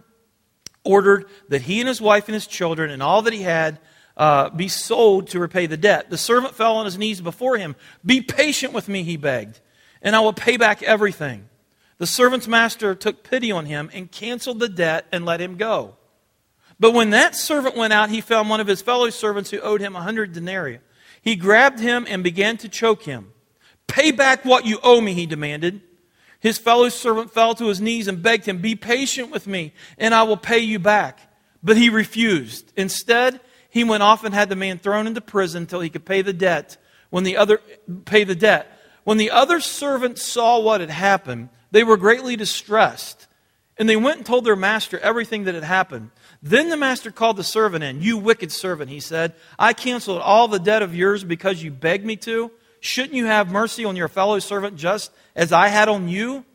ordered 0.85 1.25
that 1.49 1.63
he 1.63 1.81
and 1.81 1.89
his 1.89 1.99
wife 1.99 2.29
and 2.29 2.33
his 2.33 2.47
children 2.47 2.91
and 2.91 3.03
all 3.03 3.21
that 3.23 3.33
he 3.33 3.41
had 3.41 3.77
uh, 4.17 4.49
be 4.49 4.67
sold 4.67 5.27
to 5.29 5.39
repay 5.39 5.65
the 5.65 5.77
debt. 5.77 6.09
The 6.09 6.17
servant 6.17 6.55
fell 6.55 6.77
on 6.77 6.85
his 6.85 6.97
knees 6.97 7.21
before 7.21 7.57
him. 7.57 7.75
Be 8.05 8.21
patient 8.21 8.73
with 8.73 8.87
me, 8.87 9.03
he 9.03 9.17
begged, 9.17 9.59
and 10.01 10.15
I 10.15 10.21
will 10.21 10.33
pay 10.33 10.57
back 10.57 10.81
everything. 10.83 11.49
The 11.97 12.07
servant's 12.07 12.47
master 12.47 12.93
took 12.93 13.23
pity 13.23 13.51
on 13.51 13.65
him 13.65 13.89
and 13.93 14.11
canceled 14.11 14.59
the 14.59 14.69
debt 14.69 15.05
and 15.11 15.25
let 15.25 15.41
him 15.41 15.55
go. 15.55 15.95
But 16.79 16.93
when 16.93 17.11
that 17.11 17.35
servant 17.35 17.77
went 17.77 17.93
out, 17.93 18.09
he 18.09 18.19
found 18.19 18.49
one 18.49 18.59
of 18.59 18.67
his 18.67 18.81
fellow 18.81 19.09
servants 19.09 19.49
who 19.49 19.59
owed 19.59 19.79
him 19.79 19.95
a 19.95 20.01
hundred 20.01 20.33
denarii. 20.33 20.79
He 21.21 21.35
grabbed 21.35 21.79
him 21.79 22.05
and 22.09 22.23
began 22.23 22.57
to 22.57 22.69
choke 22.69 23.03
him. 23.03 23.31
Pay 23.87 24.11
back 24.11 24.43
what 24.43 24.65
you 24.65 24.79
owe 24.83 24.99
me, 24.99 25.13
he 25.13 25.25
demanded. 25.25 25.81
His 26.39 26.57
fellow 26.57 26.89
servant 26.89 27.31
fell 27.33 27.55
to 27.55 27.67
his 27.67 27.81
knees 27.81 28.07
and 28.07 28.21
begged 28.21 28.45
him, 28.45 28.59
Be 28.59 28.75
patient 28.75 29.31
with 29.31 29.47
me, 29.47 29.73
and 29.97 30.13
I 30.13 30.23
will 30.23 30.37
pay 30.37 30.59
you 30.59 30.79
back. 30.79 31.19
But 31.63 31.77
he 31.77 31.89
refused. 31.89 32.71
Instead, 32.75 33.39
he 33.75 33.83
went 33.83 34.03
off 34.03 34.23
and 34.23 34.33
had 34.33 34.47
the 34.47 34.55
man 34.55 34.79
thrown 34.79 35.05
into 35.05 35.19
prison 35.19 35.63
until 35.63 35.81
he 35.81 35.89
could 35.89 36.05
pay 36.05 36.21
the 36.21 36.31
debt. 36.31 36.77
When 37.09 37.25
the 37.25 37.35
other 37.35 37.59
pay 38.05 38.23
the 38.23 38.33
debt. 38.33 38.71
When 39.03 39.17
the 39.17 39.31
other 39.31 39.59
servants 39.59 40.23
saw 40.23 40.61
what 40.61 40.79
had 40.79 40.89
happened, 40.89 41.49
they 41.71 41.83
were 41.83 41.97
greatly 41.97 42.37
distressed. 42.37 43.27
And 43.77 43.89
they 43.89 43.97
went 43.97 44.19
and 44.19 44.25
told 44.25 44.45
their 44.45 44.55
master 44.55 44.97
everything 44.99 45.43
that 45.43 45.55
had 45.55 45.65
happened. 45.65 46.11
Then 46.41 46.69
the 46.69 46.77
master 46.77 47.11
called 47.11 47.35
the 47.35 47.43
servant 47.43 47.83
in. 47.83 48.01
You 48.01 48.17
wicked 48.17 48.49
servant, 48.49 48.89
he 48.91 49.01
said. 49.01 49.33
I 49.59 49.73
canceled 49.73 50.21
all 50.21 50.47
the 50.47 50.57
debt 50.57 50.81
of 50.81 50.95
yours 50.95 51.25
because 51.25 51.61
you 51.61 51.69
begged 51.69 52.05
me 52.05 52.15
to. 52.15 52.51
Shouldn't 52.79 53.15
you 53.15 53.25
have 53.25 53.51
mercy 53.51 53.83
on 53.83 53.97
your 53.97 54.07
fellow 54.07 54.39
servant 54.39 54.77
just 54.77 55.11
as 55.35 55.51
I 55.51 55.67
had 55.67 55.89
on 55.89 56.07
you? 56.07 56.45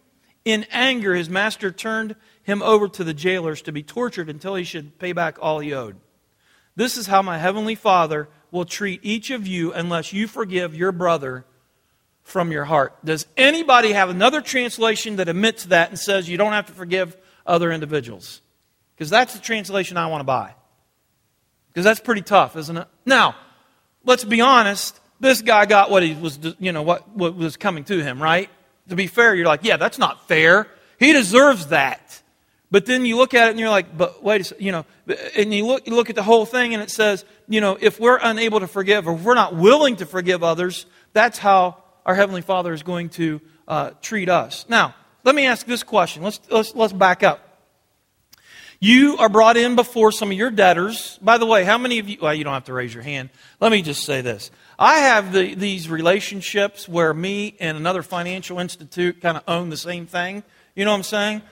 In 0.46 0.64
anger, 0.70 1.14
his 1.14 1.28
master 1.28 1.70
turned 1.70 2.16
him 2.42 2.62
over 2.62 2.88
to 2.88 3.04
the 3.04 3.12
jailers 3.12 3.60
to 3.60 3.72
be 3.72 3.82
tortured 3.82 4.30
until 4.30 4.54
he 4.54 4.64
should 4.64 4.98
pay 4.98 5.12
back 5.12 5.36
all 5.38 5.58
he 5.58 5.74
owed. 5.74 5.96
This 6.80 6.96
is 6.96 7.06
how 7.06 7.20
my 7.20 7.36
heavenly 7.36 7.74
Father 7.74 8.26
will 8.50 8.64
treat 8.64 9.00
each 9.02 9.30
of 9.30 9.46
you 9.46 9.70
unless 9.70 10.14
you 10.14 10.26
forgive 10.26 10.74
your 10.74 10.92
brother 10.92 11.44
from 12.22 12.50
your 12.50 12.64
heart. 12.64 12.94
Does 13.04 13.26
anybody 13.36 13.92
have 13.92 14.08
another 14.08 14.40
translation 14.40 15.16
that 15.16 15.28
admits 15.28 15.66
that 15.66 15.90
and 15.90 15.98
says 15.98 16.26
you 16.26 16.38
don't 16.38 16.54
have 16.54 16.68
to 16.68 16.72
forgive 16.72 17.18
other 17.46 17.70
individuals? 17.70 18.40
Because 18.94 19.10
that's 19.10 19.34
the 19.34 19.40
translation 19.40 19.98
I 19.98 20.06
want 20.06 20.20
to 20.20 20.24
buy. 20.24 20.54
Because 21.68 21.84
that's 21.84 22.00
pretty 22.00 22.22
tough, 22.22 22.56
isn't 22.56 22.78
it? 22.78 22.88
Now, 23.04 23.36
let's 24.06 24.24
be 24.24 24.40
honest. 24.40 24.98
This 25.20 25.42
guy 25.42 25.66
got 25.66 25.90
what 25.90 26.02
he 26.02 26.14
was, 26.14 26.38
you 26.58 26.72
know, 26.72 26.80
what, 26.80 27.06
what 27.10 27.36
was 27.36 27.58
coming 27.58 27.84
to 27.84 28.02
him, 28.02 28.22
right? 28.22 28.48
To 28.88 28.96
be 28.96 29.06
fair, 29.06 29.34
you're 29.34 29.44
like, 29.44 29.64
yeah, 29.64 29.76
that's 29.76 29.98
not 29.98 30.26
fair. 30.28 30.66
He 30.98 31.12
deserves 31.12 31.66
that. 31.66 32.22
But 32.70 32.86
then 32.86 33.04
you 33.04 33.16
look 33.16 33.34
at 33.34 33.48
it 33.48 33.50
and 33.50 33.58
you're 33.58 33.68
like, 33.68 33.96
but 33.96 34.22
wait 34.22 34.40
a 34.42 34.44
second, 34.44 34.64
you 34.64 34.70
know, 34.72 34.84
and 35.36 35.52
you 35.52 35.66
look, 35.66 35.86
you 35.86 35.94
look 35.94 36.08
at 36.08 36.16
the 36.16 36.22
whole 36.22 36.46
thing 36.46 36.72
and 36.72 36.82
it 36.82 36.90
says, 36.90 37.24
you 37.48 37.60
know, 37.60 37.76
if 37.80 37.98
we're 37.98 38.18
unable 38.22 38.60
to 38.60 38.68
forgive 38.68 39.08
or 39.08 39.14
if 39.14 39.22
we're 39.22 39.34
not 39.34 39.56
willing 39.56 39.96
to 39.96 40.06
forgive 40.06 40.44
others, 40.44 40.86
that's 41.12 41.38
how 41.38 41.82
our 42.06 42.14
Heavenly 42.14 42.42
Father 42.42 42.72
is 42.72 42.84
going 42.84 43.08
to 43.10 43.40
uh, 43.66 43.90
treat 44.00 44.28
us. 44.28 44.66
Now, 44.68 44.94
let 45.24 45.34
me 45.34 45.46
ask 45.46 45.66
this 45.66 45.82
question. 45.82 46.22
Let's, 46.22 46.40
let's, 46.48 46.74
let's 46.74 46.92
back 46.92 47.22
up. 47.22 47.46
You 48.82 49.18
are 49.18 49.28
brought 49.28 49.58
in 49.58 49.76
before 49.76 50.10
some 50.10 50.30
of 50.30 50.38
your 50.38 50.50
debtors. 50.50 51.18
By 51.20 51.36
the 51.36 51.44
way, 51.44 51.64
how 51.64 51.76
many 51.76 51.98
of 51.98 52.08
you, 52.08 52.16
well, 52.22 52.32
you 52.32 52.44
don't 52.44 52.54
have 52.54 52.64
to 52.64 52.72
raise 52.72 52.94
your 52.94 53.02
hand. 53.02 53.28
Let 53.60 53.72
me 53.72 53.82
just 53.82 54.04
say 54.04 54.22
this. 54.22 54.50
I 54.78 55.00
have 55.00 55.34
the, 55.34 55.54
these 55.54 55.90
relationships 55.90 56.88
where 56.88 57.12
me 57.12 57.56
and 57.60 57.76
another 57.76 58.02
financial 58.02 58.58
institute 58.58 59.20
kind 59.20 59.36
of 59.36 59.42
own 59.46 59.68
the 59.68 59.76
same 59.76 60.06
thing. 60.06 60.44
You 60.74 60.86
know 60.86 60.92
what 60.92 60.98
I'm 60.98 61.02
saying? 61.02 61.42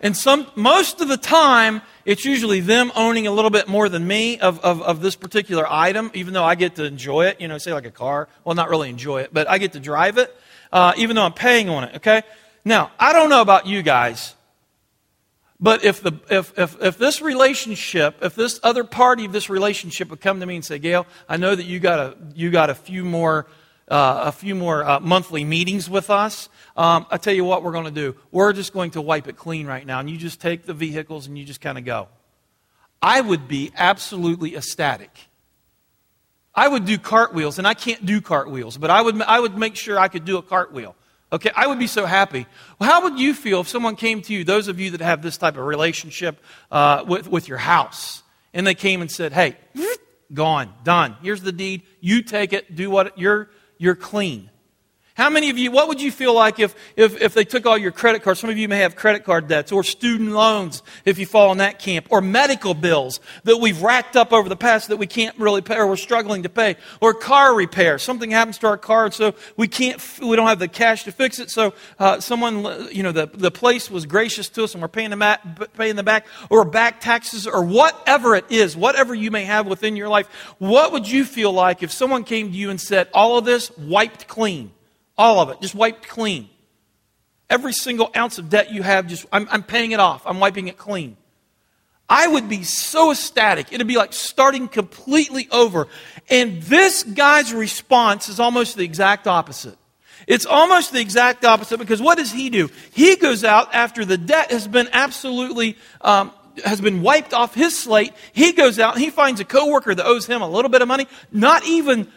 And 0.00 0.16
some, 0.16 0.46
most 0.54 1.00
of 1.00 1.08
the 1.08 1.16
time, 1.16 1.82
it's 2.04 2.24
usually 2.24 2.60
them 2.60 2.92
owning 2.94 3.26
a 3.26 3.30
little 3.30 3.50
bit 3.50 3.66
more 3.66 3.88
than 3.88 4.06
me 4.06 4.38
of, 4.38 4.60
of, 4.60 4.82
of, 4.82 5.00
this 5.00 5.16
particular 5.16 5.66
item, 5.68 6.10
even 6.14 6.34
though 6.34 6.44
I 6.44 6.54
get 6.54 6.76
to 6.76 6.84
enjoy 6.84 7.26
it, 7.26 7.40
you 7.40 7.48
know, 7.48 7.58
say 7.58 7.72
like 7.72 7.86
a 7.86 7.90
car. 7.90 8.28
Well, 8.44 8.54
not 8.54 8.68
really 8.68 8.90
enjoy 8.90 9.22
it, 9.22 9.30
but 9.32 9.48
I 9.48 9.58
get 9.58 9.72
to 9.72 9.80
drive 9.80 10.18
it, 10.18 10.34
uh, 10.72 10.92
even 10.96 11.16
though 11.16 11.24
I'm 11.24 11.32
paying 11.32 11.68
on 11.68 11.84
it, 11.84 11.96
okay? 11.96 12.22
Now, 12.64 12.90
I 12.98 13.12
don't 13.12 13.30
know 13.30 13.40
about 13.40 13.66
you 13.66 13.82
guys, 13.82 14.34
but 15.58 15.84
if, 15.84 16.02
the, 16.02 16.12
if, 16.30 16.58
if, 16.58 16.80
if 16.82 16.98
this 16.98 17.22
relationship, 17.22 18.16
if 18.22 18.34
this 18.34 18.60
other 18.62 18.84
party 18.84 19.24
of 19.24 19.32
this 19.32 19.48
relationship 19.48 20.10
would 20.10 20.20
come 20.20 20.40
to 20.40 20.46
me 20.46 20.56
and 20.56 20.64
say, 20.64 20.78
Gail, 20.78 21.06
I 21.28 21.38
know 21.38 21.54
that 21.54 21.64
you 21.64 21.80
got 21.80 21.98
a, 21.98 22.16
you 22.34 22.50
got 22.50 22.68
a 22.68 22.74
few 22.74 23.04
more, 23.04 23.46
uh, 23.88 24.22
a 24.24 24.32
few 24.32 24.54
more 24.54 24.84
uh, 24.84 25.00
monthly 25.00 25.44
meetings 25.44 25.88
with 25.88 26.10
us, 26.10 26.48
um, 26.76 27.06
I 27.10 27.16
tell 27.16 27.34
you 27.34 27.44
what 27.44 27.62
we're 27.62 27.72
going 27.72 27.84
to 27.84 27.90
do. 27.90 28.16
We're 28.30 28.52
just 28.52 28.72
going 28.72 28.90
to 28.92 29.00
wipe 29.00 29.28
it 29.28 29.36
clean 29.36 29.66
right 29.66 29.86
now. 29.86 30.00
And 30.00 30.10
you 30.10 30.16
just 30.16 30.40
take 30.40 30.66
the 30.66 30.74
vehicles 30.74 31.26
and 31.26 31.38
you 31.38 31.44
just 31.44 31.60
kind 31.60 31.78
of 31.78 31.84
go. 31.84 32.08
I 33.00 33.20
would 33.20 33.48
be 33.48 33.72
absolutely 33.76 34.56
ecstatic. 34.56 35.10
I 36.54 36.68
would 36.68 36.86
do 36.86 36.96
cartwheels, 36.96 37.58
and 37.58 37.66
I 37.66 37.74
can't 37.74 38.04
do 38.06 38.22
cartwheels, 38.22 38.78
but 38.78 38.88
I 38.88 39.02
would, 39.02 39.20
I 39.22 39.38
would 39.38 39.58
make 39.58 39.76
sure 39.76 39.98
I 39.98 40.08
could 40.08 40.24
do 40.24 40.38
a 40.38 40.42
cartwheel. 40.42 40.96
Okay, 41.30 41.50
I 41.54 41.66
would 41.66 41.78
be 41.78 41.86
so 41.86 42.06
happy. 42.06 42.46
Well, 42.78 42.88
how 42.88 43.02
would 43.02 43.18
you 43.18 43.34
feel 43.34 43.60
if 43.60 43.68
someone 43.68 43.94
came 43.96 44.22
to 44.22 44.32
you, 44.32 44.42
those 44.42 44.68
of 44.68 44.80
you 44.80 44.92
that 44.92 45.02
have 45.02 45.20
this 45.22 45.36
type 45.36 45.58
of 45.58 45.66
relationship 45.66 46.40
uh, 46.70 47.04
with, 47.06 47.28
with 47.28 47.46
your 47.46 47.58
house, 47.58 48.22
and 48.54 48.66
they 48.66 48.74
came 48.74 49.02
and 49.02 49.10
said, 49.10 49.32
hey, 49.32 49.56
gone, 50.32 50.72
done. 50.82 51.16
Here's 51.20 51.42
the 51.42 51.52
deed. 51.52 51.82
You 52.00 52.22
take 52.22 52.54
it, 52.54 52.74
do 52.74 52.88
what 52.90 53.18
you're, 53.18 53.50
you're 53.78 53.94
clean. 53.94 54.50
How 55.16 55.30
many 55.30 55.48
of 55.48 55.56
you, 55.56 55.70
what 55.70 55.88
would 55.88 56.02
you 56.02 56.12
feel 56.12 56.34
like 56.34 56.60
if, 56.60 56.74
if, 56.94 57.22
if 57.22 57.32
they 57.32 57.46
took 57.46 57.64
all 57.64 57.78
your 57.78 57.90
credit 57.90 58.22
cards? 58.22 58.38
Some 58.38 58.50
of 58.50 58.58
you 58.58 58.68
may 58.68 58.80
have 58.80 58.96
credit 58.96 59.24
card 59.24 59.48
debts 59.48 59.72
or 59.72 59.82
student 59.82 60.32
loans 60.32 60.82
if 61.06 61.18
you 61.18 61.24
fall 61.24 61.52
in 61.52 61.58
that 61.58 61.78
camp, 61.78 62.08
or 62.10 62.20
medical 62.20 62.74
bills 62.74 63.18
that 63.44 63.56
we've 63.56 63.80
racked 63.80 64.14
up 64.14 64.34
over 64.34 64.50
the 64.50 64.56
past 64.56 64.88
that 64.88 64.98
we 64.98 65.06
can't 65.06 65.34
really 65.38 65.62
pay 65.62 65.76
or 65.76 65.86
we're 65.86 65.96
struggling 65.96 66.42
to 66.42 66.50
pay, 66.50 66.76
or 67.00 67.14
car 67.14 67.54
repair. 67.54 67.98
Something 67.98 68.30
happens 68.30 68.58
to 68.58 68.66
our 68.66 68.76
car 68.76 69.06
and 69.06 69.14
so 69.14 69.34
we 69.56 69.68
can't, 69.68 70.02
we 70.20 70.36
don't 70.36 70.48
have 70.48 70.58
the 70.58 70.68
cash 70.68 71.04
to 71.04 71.12
fix 71.12 71.38
it. 71.38 71.50
So 71.50 71.72
uh, 71.98 72.20
someone, 72.20 72.92
you 72.92 73.02
know, 73.02 73.12
the, 73.12 73.24
the 73.32 73.50
place 73.50 73.90
was 73.90 74.04
gracious 74.04 74.50
to 74.50 74.64
us 74.64 74.74
and 74.74 74.82
we're 74.82 74.88
paying 74.88 75.08
the, 75.08 75.16
back, 75.16 75.40
paying 75.78 75.96
the 75.96 76.02
back, 76.02 76.26
or 76.50 76.62
back 76.66 77.00
taxes, 77.00 77.46
or 77.46 77.64
whatever 77.64 78.34
it 78.34 78.44
is, 78.50 78.76
whatever 78.76 79.14
you 79.14 79.30
may 79.30 79.44
have 79.44 79.66
within 79.66 79.96
your 79.96 80.10
life. 80.10 80.26
What 80.58 80.92
would 80.92 81.08
you 81.08 81.24
feel 81.24 81.52
like 81.52 81.82
if 81.82 81.90
someone 81.90 82.22
came 82.22 82.52
to 82.52 82.54
you 82.54 82.68
and 82.68 82.78
said, 82.78 83.08
all 83.14 83.38
of 83.38 83.46
this 83.46 83.74
wiped 83.78 84.28
clean? 84.28 84.72
All 85.18 85.40
of 85.40 85.50
it, 85.50 85.60
just 85.60 85.74
wiped 85.74 86.08
clean. 86.08 86.48
Every 87.48 87.72
single 87.72 88.10
ounce 88.16 88.38
of 88.38 88.50
debt 88.50 88.72
you 88.72 88.82
have, 88.82 89.06
just 89.06 89.26
I'm, 89.32 89.48
I'm 89.50 89.62
paying 89.62 89.92
it 89.92 90.00
off. 90.00 90.22
I'm 90.26 90.40
wiping 90.40 90.68
it 90.68 90.76
clean. 90.76 91.16
I 92.08 92.28
would 92.28 92.48
be 92.48 92.62
so 92.62 93.10
ecstatic. 93.10 93.72
It'd 93.72 93.86
be 93.86 93.96
like 93.96 94.12
starting 94.12 94.68
completely 94.68 95.48
over. 95.50 95.88
And 96.28 96.62
this 96.62 97.02
guy's 97.02 97.52
response 97.52 98.28
is 98.28 98.38
almost 98.38 98.76
the 98.76 98.84
exact 98.84 99.26
opposite. 99.26 99.76
It's 100.26 100.46
almost 100.46 100.92
the 100.92 101.00
exact 101.00 101.44
opposite 101.44 101.78
because 101.78 102.02
what 102.02 102.18
does 102.18 102.32
he 102.32 102.50
do? 102.50 102.68
He 102.92 103.16
goes 103.16 103.44
out 103.44 103.74
after 103.74 104.04
the 104.04 104.18
debt 104.18 104.50
has 104.50 104.66
been 104.66 104.88
absolutely 104.92 105.76
um, 106.00 106.32
has 106.64 106.80
been 106.80 107.02
wiped 107.02 107.34
off 107.34 107.54
his 107.54 107.78
slate. 107.78 108.12
He 108.32 108.52
goes 108.52 108.78
out 108.78 108.94
and 108.94 109.04
he 109.04 109.10
finds 109.10 109.40
a 109.40 109.44
coworker 109.44 109.94
that 109.94 110.06
owes 110.06 110.26
him 110.26 110.42
a 110.42 110.48
little 110.48 110.70
bit 110.70 110.82
of 110.82 110.88
money, 110.88 111.06
not 111.30 111.66
even, 111.66 112.10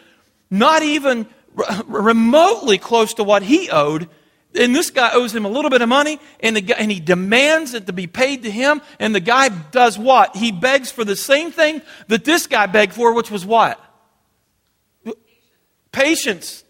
not 0.50 0.82
even 0.82 1.26
remotely 1.86 2.78
close 2.78 3.14
to 3.14 3.24
what 3.24 3.42
he 3.42 3.70
owed. 3.70 4.08
And 4.54 4.74
this 4.74 4.90
guy 4.90 5.10
owes 5.12 5.34
him 5.34 5.44
a 5.44 5.48
little 5.48 5.70
bit 5.70 5.80
of 5.80 5.88
money, 5.88 6.18
and, 6.40 6.56
the 6.56 6.60
guy, 6.60 6.74
and 6.78 6.90
he 6.90 6.98
demands 6.98 7.72
it 7.74 7.86
to 7.86 7.92
be 7.92 8.08
paid 8.08 8.42
to 8.42 8.50
him. 8.50 8.82
And 8.98 9.14
the 9.14 9.20
guy 9.20 9.48
does 9.48 9.96
what? 9.96 10.34
He 10.34 10.50
begs 10.50 10.90
for 10.90 11.04
the 11.04 11.14
same 11.14 11.52
thing 11.52 11.82
that 12.08 12.24
this 12.24 12.48
guy 12.48 12.66
begged 12.66 12.94
for, 12.94 13.14
which 13.14 13.30
was 13.30 13.46
what? 13.46 13.80
Patience. 15.92 16.64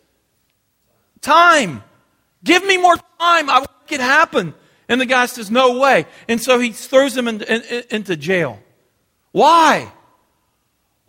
Time. 1.22 1.82
Give 2.44 2.64
me 2.64 2.76
more 2.76 2.96
time. 2.96 3.48
I 3.48 3.60
make 3.60 3.92
it 3.92 4.00
happen. 4.00 4.54
And 4.88 5.00
the 5.00 5.06
guy 5.06 5.26
says, 5.26 5.50
No 5.50 5.78
way. 5.78 6.06
And 6.28 6.40
so 6.40 6.58
he 6.58 6.72
throws 6.72 7.16
him 7.16 7.28
in, 7.28 7.42
in, 7.42 7.84
into 7.90 8.16
jail. 8.16 8.58
Why? 9.32 9.90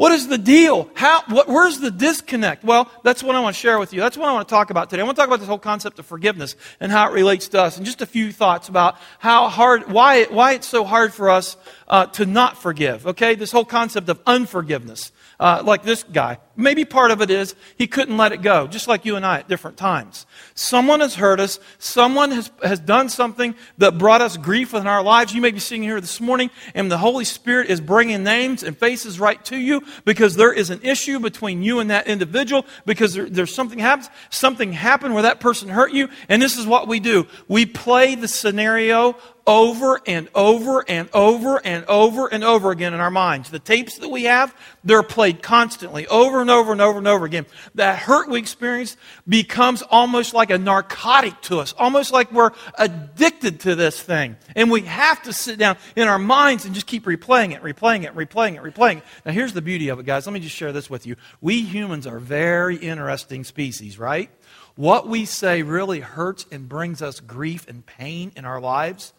What 0.01 0.13
is 0.13 0.27
the 0.27 0.39
deal? 0.39 0.89
How, 0.95 1.21
what, 1.27 1.47
where's 1.47 1.79
the 1.79 1.91
disconnect? 1.91 2.63
Well, 2.63 2.89
that's 3.03 3.21
what 3.21 3.35
I 3.35 3.39
want 3.39 3.55
to 3.55 3.61
share 3.61 3.77
with 3.77 3.93
you. 3.93 3.99
That's 3.99 4.17
what 4.17 4.27
I 4.27 4.33
want 4.33 4.47
to 4.47 4.51
talk 4.51 4.71
about 4.71 4.89
today. 4.89 5.03
I 5.03 5.05
want 5.05 5.15
to 5.15 5.21
talk 5.21 5.27
about 5.27 5.41
this 5.41 5.47
whole 5.47 5.59
concept 5.59 5.99
of 5.99 6.07
forgiveness 6.07 6.55
and 6.79 6.91
how 6.91 7.07
it 7.07 7.13
relates 7.13 7.49
to 7.49 7.61
us, 7.61 7.77
and 7.77 7.85
just 7.85 8.01
a 8.01 8.07
few 8.07 8.31
thoughts 8.31 8.67
about 8.67 8.95
how 9.19 9.47
hard, 9.47 9.91
why, 9.91 10.23
why 10.23 10.53
it's 10.53 10.65
so 10.65 10.85
hard 10.85 11.13
for 11.13 11.29
us 11.29 11.55
uh, 11.87 12.07
to 12.07 12.25
not 12.25 12.57
forgive. 12.57 13.05
Okay, 13.05 13.35
this 13.35 13.51
whole 13.51 13.63
concept 13.63 14.09
of 14.09 14.19
unforgiveness, 14.25 15.11
uh, 15.41 15.63
like 15.65 15.81
this 15.81 16.03
guy. 16.03 16.37
Maybe 16.55 16.85
part 16.85 17.09
of 17.09 17.21
it 17.21 17.31
is 17.31 17.55
he 17.75 17.87
couldn't 17.87 18.15
let 18.15 18.31
it 18.31 18.43
go, 18.43 18.67
just 18.67 18.87
like 18.87 19.05
you 19.05 19.15
and 19.15 19.25
I 19.25 19.39
at 19.39 19.49
different 19.49 19.77
times. 19.77 20.27
Someone 20.53 20.99
has 20.99 21.15
hurt 21.15 21.39
us. 21.39 21.59
Someone 21.79 22.29
has, 22.29 22.51
has 22.61 22.79
done 22.79 23.09
something 23.09 23.55
that 23.79 23.97
brought 23.97 24.21
us 24.21 24.37
grief 24.37 24.75
in 24.75 24.85
our 24.85 25.01
lives. 25.01 25.33
You 25.33 25.41
may 25.41 25.49
be 25.49 25.59
sitting 25.59 25.81
here 25.81 25.99
this 25.99 26.21
morning 26.21 26.51
and 26.75 26.91
the 26.91 26.99
Holy 26.99 27.25
Spirit 27.25 27.71
is 27.71 27.81
bringing 27.81 28.23
names 28.23 28.61
and 28.61 28.77
faces 28.77 29.19
right 29.19 29.43
to 29.45 29.57
you 29.57 29.81
because 30.05 30.35
there 30.35 30.53
is 30.53 30.69
an 30.69 30.81
issue 30.83 31.19
between 31.19 31.63
you 31.63 31.79
and 31.79 31.89
that 31.89 32.05
individual 32.05 32.65
because 32.85 33.15
there, 33.15 33.27
there's 33.27 33.55
something 33.55 33.79
happens. 33.79 34.09
Something 34.29 34.73
happened 34.73 35.15
where 35.15 35.23
that 35.23 35.39
person 35.39 35.69
hurt 35.69 35.91
you. 35.91 36.09
And 36.29 36.39
this 36.39 36.57
is 36.57 36.67
what 36.67 36.87
we 36.87 36.99
do. 36.99 37.25
We 37.47 37.65
play 37.65 38.13
the 38.13 38.27
scenario 38.27 39.15
over 39.47 39.99
and 40.05 40.29
over 40.35 40.83
and 40.87 41.09
over 41.13 41.57
and 41.65 41.85
over 41.85 42.27
and 42.27 42.43
over 42.43 42.71
again 42.71 42.93
in 42.93 42.99
our 42.99 43.11
minds. 43.11 43.49
The 43.49 43.59
tapes 43.59 43.97
that 43.97 44.09
we 44.09 44.23
have, 44.23 44.55
they're 44.83 45.03
played 45.03 45.41
constantly 45.41 46.07
over 46.07 46.41
and 46.41 46.49
over 46.49 46.71
and 46.71 46.81
over 46.81 46.97
and 46.97 47.07
over 47.07 47.25
again. 47.25 47.45
That 47.75 47.99
hurt 47.99 48.29
we 48.29 48.39
experience 48.39 48.97
becomes 49.27 49.81
almost 49.81 50.33
like 50.33 50.49
a 50.49 50.57
narcotic 50.57 51.41
to 51.43 51.59
us, 51.59 51.73
almost 51.77 52.11
like 52.11 52.31
we're 52.31 52.51
addicted 52.77 53.61
to 53.61 53.75
this 53.75 54.01
thing. 54.01 54.37
And 54.55 54.69
we 54.69 54.81
have 54.81 55.21
to 55.23 55.33
sit 55.33 55.57
down 55.57 55.77
in 55.95 56.07
our 56.07 56.19
minds 56.19 56.65
and 56.65 56.75
just 56.75 56.87
keep 56.87 57.05
replaying 57.05 57.53
it, 57.53 57.63
replaying 57.63 58.03
it, 58.03 58.15
replaying 58.15 58.55
it, 58.55 58.61
replaying 58.61 58.97
it. 58.97 59.03
Now, 59.25 59.31
here's 59.31 59.53
the 59.53 59.61
beauty 59.61 59.89
of 59.89 59.99
it, 59.99 60.05
guys. 60.05 60.25
Let 60.25 60.33
me 60.33 60.39
just 60.39 60.55
share 60.55 60.71
this 60.71 60.89
with 60.89 61.05
you. 61.07 61.15
We 61.41 61.61
humans 61.61 62.05
are 62.07 62.19
very 62.19 62.75
interesting 62.75 63.43
species, 63.43 63.97
right? 63.97 64.29
What 64.75 65.07
we 65.07 65.25
say 65.25 65.63
really 65.63 65.99
hurts 65.99 66.45
and 66.51 66.69
brings 66.69 67.01
us 67.01 67.19
grief 67.19 67.67
and 67.67 67.85
pain 67.85 68.31
in 68.35 68.45
our 68.45 68.61
lives 68.61 69.13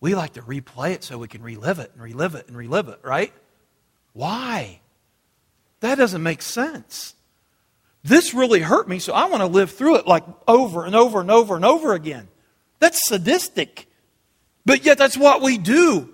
we 0.00 0.14
like 0.14 0.34
to 0.34 0.42
replay 0.42 0.92
it 0.92 1.04
so 1.04 1.18
we 1.18 1.28
can 1.28 1.42
relive 1.42 1.78
it 1.78 1.90
and 1.94 2.02
relive 2.02 2.34
it 2.34 2.48
and 2.48 2.56
relive 2.56 2.88
it, 2.88 3.00
right? 3.02 3.32
Why? 4.12 4.80
That 5.80 5.96
doesn't 5.96 6.22
make 6.22 6.42
sense. 6.42 7.14
This 8.04 8.32
really 8.32 8.60
hurt 8.60 8.88
me, 8.88 9.00
so 9.00 9.12
I 9.12 9.26
want 9.26 9.42
to 9.42 9.46
live 9.46 9.72
through 9.72 9.96
it 9.96 10.06
like 10.06 10.24
over 10.46 10.84
and 10.84 10.94
over 10.94 11.20
and 11.20 11.30
over 11.30 11.56
and 11.56 11.64
over 11.64 11.94
again. 11.94 12.28
That's 12.78 13.06
sadistic. 13.08 13.86
But 14.64 14.84
yet, 14.84 14.98
that's 14.98 15.16
what 15.16 15.42
we 15.42 15.58
do. 15.58 16.12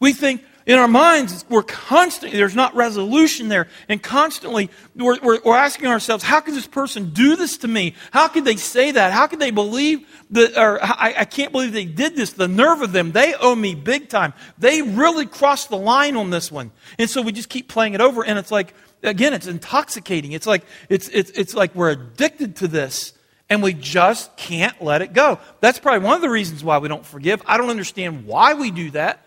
We 0.00 0.12
think, 0.12 0.42
in 0.64 0.78
our 0.78 0.88
minds, 0.88 1.44
we're 1.48 1.62
constantly, 1.62 2.38
there's 2.38 2.54
not 2.54 2.74
resolution 2.74 3.48
there. 3.48 3.68
And 3.88 4.02
constantly, 4.02 4.70
we're, 4.94 5.18
we're, 5.20 5.40
we're, 5.44 5.56
asking 5.56 5.88
ourselves, 5.88 6.22
how 6.22 6.40
could 6.40 6.54
this 6.54 6.66
person 6.66 7.10
do 7.10 7.34
this 7.36 7.58
to 7.58 7.68
me? 7.68 7.94
How 8.12 8.28
could 8.28 8.44
they 8.44 8.56
say 8.56 8.92
that? 8.92 9.12
How 9.12 9.26
could 9.26 9.40
they 9.40 9.50
believe 9.50 10.06
that, 10.30 10.56
or 10.56 10.82
I, 10.82 11.14
I 11.18 11.24
can't 11.24 11.52
believe 11.52 11.72
they 11.72 11.84
did 11.84 12.14
this? 12.14 12.32
The 12.32 12.48
nerve 12.48 12.80
of 12.80 12.92
them. 12.92 13.12
They 13.12 13.34
owe 13.34 13.54
me 13.54 13.74
big 13.74 14.08
time. 14.08 14.34
They 14.58 14.82
really 14.82 15.26
crossed 15.26 15.68
the 15.68 15.76
line 15.76 16.16
on 16.16 16.30
this 16.30 16.52
one. 16.52 16.70
And 16.98 17.10
so 17.10 17.22
we 17.22 17.32
just 17.32 17.48
keep 17.48 17.68
playing 17.68 17.94
it 17.94 18.00
over. 18.00 18.24
And 18.24 18.38
it's 18.38 18.52
like, 18.52 18.74
again, 19.02 19.34
it's 19.34 19.48
intoxicating. 19.48 20.32
It's 20.32 20.46
like, 20.46 20.64
it's, 20.88 21.08
it's, 21.08 21.30
it's 21.30 21.54
like 21.54 21.74
we're 21.74 21.90
addicted 21.90 22.56
to 22.56 22.68
this 22.68 23.14
and 23.50 23.62
we 23.62 23.74
just 23.74 24.34
can't 24.36 24.80
let 24.80 25.02
it 25.02 25.12
go. 25.12 25.38
That's 25.60 25.78
probably 25.78 26.06
one 26.06 26.14
of 26.14 26.22
the 26.22 26.30
reasons 26.30 26.62
why 26.62 26.78
we 26.78 26.88
don't 26.88 27.04
forgive. 27.04 27.42
I 27.46 27.58
don't 27.58 27.68
understand 27.68 28.26
why 28.26 28.54
we 28.54 28.70
do 28.70 28.92
that. 28.92 29.26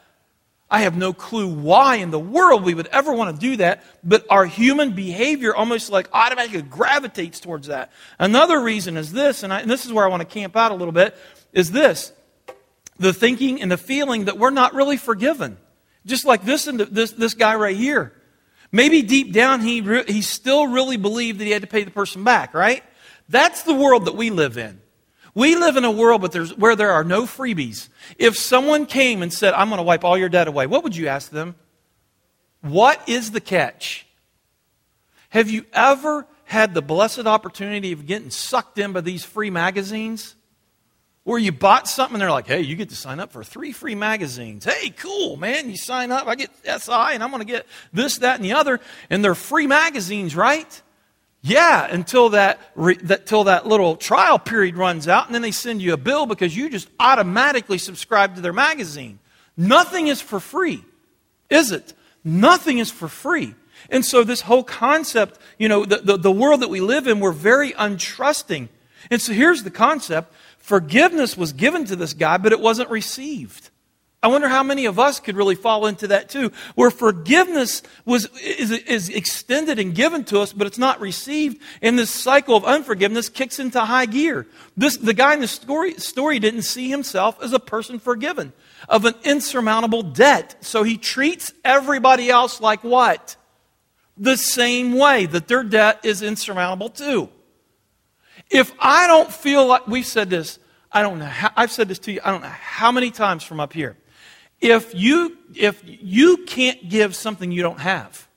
I 0.76 0.80
have 0.80 0.98
no 0.98 1.14
clue 1.14 1.48
why 1.48 1.96
in 1.96 2.12
the 2.12 2.20
world 2.20 2.66
we 2.66 2.74
would 2.74 2.88
ever 2.88 3.14
want 3.14 3.34
to 3.34 3.40
do 3.40 3.56
that, 3.56 3.82
but 4.04 4.26
our 4.30 4.46
human 4.46 4.92
behavior 4.92 5.56
almost 5.56 5.90
like 5.90 6.10
automatically 6.12 6.64
gravitates 6.64 7.40
towards 7.40 7.68
that. 7.68 7.94
Another 8.20 8.60
reason 8.60 8.98
is 8.98 9.14
this, 9.14 9.44
and, 9.44 9.54
I, 9.54 9.62
and 9.62 9.72
this 9.72 9.86
is 9.86 9.94
where 9.94 10.04
I 10.04 10.10
want 10.10 10.20
to 10.20 10.26
camp 10.28 10.58
out 10.58 10.74
a 10.74 10.76
little 10.76 10.92
bit, 10.92 11.16
is 11.54 11.72
this 11.72 12.12
the 13.00 13.14
thinking 13.14 13.62
and 13.62 13.72
the 13.72 13.78
feeling 13.78 14.26
that 14.26 14.38
we're 14.38 14.50
not 14.50 14.74
really 14.74 14.98
forgiven. 14.98 15.56
Just 16.06 16.26
like 16.26 16.44
this, 16.44 16.66
this, 16.66 17.14
this 17.14 17.36
guy 17.36 17.56
right 17.56 17.78
here. 17.78 18.12
Maybe 18.70 19.02
deep 19.02 19.32
down 19.32 19.62
he, 19.62 19.80
re- 19.80 20.04
he 20.06 20.22
still 20.22 20.68
really 20.68 20.98
believed 20.98 21.40
that 21.40 21.46
he 21.46 21.52
had 21.52 21.62
to 21.62 21.70
pay 21.70 21.86
the 21.86 21.92
person 21.92 22.26
back, 22.26 22.54
right? 22.54 22.84
That's 23.30 23.64
the 23.64 23.74
world 23.74 24.08
that 24.08 24.16
we 24.18 24.30
live 24.30 24.58
in. 24.58 24.82
We 25.36 25.56
live 25.58 25.76
in 25.76 25.84
a 25.84 25.92
world 25.92 26.34
where 26.58 26.78
there 26.78 26.94
are 26.94 27.04
no 27.04 27.24
freebies. 27.24 27.90
If 28.18 28.38
someone 28.38 28.86
came 28.86 29.22
and 29.22 29.32
said, 29.32 29.54
I'm 29.54 29.68
going 29.68 29.80
to 29.80 29.84
wipe 29.84 30.06
all 30.06 30.18
your 30.18 30.30
debt 30.30 30.48
away, 30.48 30.66
what 30.66 30.84
would 30.86 30.96
you 30.96 31.10
ask 31.10 31.30
them? 31.30 31.56
What 32.62 33.08
is 33.08 33.32
the 33.32 33.42
catch? 33.42 34.08
Have 35.30 35.50
you 35.50 35.66
ever 35.74 36.26
had 36.46 36.74
the 36.74 36.82
blessed 36.82 37.28
opportunity 37.28 37.92
of 37.92 38.08
getting 38.08 38.30
sucked 38.30 38.80
in 38.80 38.94
by 38.94 39.02
these 39.02 39.26
free 39.26 39.50
magazines? 39.50 40.36
Where 41.26 41.40
you 41.40 41.52
bought 41.52 41.90
something 41.90 42.16
and 42.16 42.22
they're 42.22 42.32
like, 42.32 42.48
hey, 42.48 42.62
you 42.62 42.78
get 42.78 42.90
to 42.90 42.96
sign 42.96 43.20
up 43.20 43.34
for 43.34 43.44
three 43.44 43.74
free 43.74 43.96
magazines. 43.96 44.64
Hey, 44.64 44.92
cool, 44.92 45.36
man. 45.36 45.70
You 45.70 45.76
sign 45.76 46.12
up, 46.12 46.28
I 46.28 46.36
get 46.36 46.52
SI, 46.64 46.92
and 46.92 47.22
I'm 47.22 47.32
going 47.32 47.42
to 47.42 47.52
get 47.52 47.66
this, 47.92 48.20
that, 48.20 48.36
and 48.36 48.46
the 48.46 48.54
other. 48.54 48.80
And 49.10 49.24
they're 49.24 49.36
free 49.36 49.68
magazines, 49.68 50.36
right? 50.36 50.82
Yeah, 51.48 51.86
until 51.86 52.30
that, 52.30 52.60
that, 53.04 53.28
till 53.28 53.44
that 53.44 53.68
little 53.68 53.98
trial 53.98 54.40
period 54.40 54.78
runs 54.78 55.08
out, 55.08 55.28
and 55.28 55.36
then 55.36 55.44
they 55.44 55.52
send 55.52 55.80
you 55.80 55.94
a 55.94 55.98
bill 55.98 56.26
because 56.26 56.58
you 56.58 56.72
just 56.72 56.90
automatically 57.00 57.78
subscribe 57.78 58.34
to 58.34 58.42
their 58.42 58.52
magazine. 58.52 59.20
Nothing 59.56 60.08
is 60.08 60.20
for 60.22 60.40
free, 60.40 60.84
is 61.52 61.72
it? 61.72 61.94
Nothing 62.24 62.80
is 62.80 62.90
for 62.90 63.08
free. 63.08 63.54
And 63.92 64.04
so, 64.04 64.24
this 64.24 64.42
whole 64.42 64.64
concept, 64.64 65.40
you 65.60 65.70
know, 65.70 65.86
the, 65.86 65.98
the, 65.98 66.18
the 66.18 66.32
world 66.32 66.64
that 66.64 66.72
we 66.72 66.82
live 66.82 67.06
in, 67.06 67.20
we're 67.20 67.32
very 67.32 67.74
untrusting. 67.74 68.70
And 69.12 69.22
so, 69.22 69.32
here's 69.32 69.62
the 69.62 69.70
concept 69.70 70.34
forgiveness 70.58 71.38
was 71.38 71.54
given 71.54 71.86
to 71.86 71.96
this 71.96 72.14
guy, 72.14 72.38
but 72.38 72.54
it 72.54 72.60
wasn't 72.60 72.90
received. 72.90 73.70
I 74.26 74.28
wonder 74.28 74.50
how 74.50 74.64
many 74.64 74.88
of 74.88 74.98
us 74.98 75.20
could 75.20 75.36
really 75.36 75.54
fall 75.54 75.86
into 75.86 76.08
that 76.08 76.30
too, 76.30 76.52
where 76.74 76.90
forgiveness 76.90 77.84
was, 78.06 78.28
is, 78.42 78.72
is 78.72 79.08
extended 79.08 79.78
and 79.78 79.94
given 79.94 80.24
to 80.24 80.40
us, 80.40 80.52
but 80.52 80.66
it's 80.66 80.80
not 80.80 81.00
received, 81.00 81.62
and 81.80 82.00
this 82.00 82.10
cycle 82.10 82.56
of 82.56 82.66
unforgiveness 82.66 83.30
kicks 83.30 83.60
into 83.60 83.80
high 83.80 84.08
gear. 84.08 84.48
This, 84.76 84.98
the 84.98 85.14
guy 85.14 85.36
in 85.36 85.42
the 85.42 85.48
story, 85.48 85.94
story 86.00 86.40
didn't 86.40 86.64
see 86.64 86.90
himself 86.90 87.40
as 87.40 87.54
a 87.54 87.60
person 87.60 88.00
forgiven 88.00 88.52
of 88.90 89.06
an 89.06 89.14
insurmountable 89.24 90.02
debt, 90.02 90.56
so 90.60 90.82
he 90.82 90.98
treats 90.98 91.54
everybody 91.64 92.32
else 92.32 92.60
like 92.60 92.84
what? 92.84 93.36
The 94.18 94.38
same 94.38 94.94
way 94.94 95.28
that 95.28 95.48
their 95.48 95.64
debt 95.64 96.00
is 96.04 96.24
insurmountable 96.24 96.90
too. 96.90 97.30
If 98.50 98.74
I 98.80 99.06
don't 99.06 99.32
feel 99.32 99.68
like, 99.68 99.86
we've 99.86 100.04
said 100.04 100.32
this, 100.32 100.58
I 100.92 101.04
don't 101.04 101.20
know, 101.20 101.26
how, 101.26 101.52
I've 101.56 101.72
said 101.72 101.90
this 101.90 102.00
to 102.00 102.12
you, 102.12 102.22
I 102.26 102.32
don't 102.32 102.42
know 102.42 102.48
how 102.48 102.92
many 102.92 103.12
times 103.12 103.44
from 103.44 103.60
up 103.60 103.72
here 103.72 103.98
if 104.66 104.96
you, 104.96 105.38
if 105.56 105.82
you 105.86 106.38
can't 106.38 106.90
give 106.90 107.16
something 107.16 107.52
you 107.52 107.62
don't 107.62 107.80
have, 107.80 108.28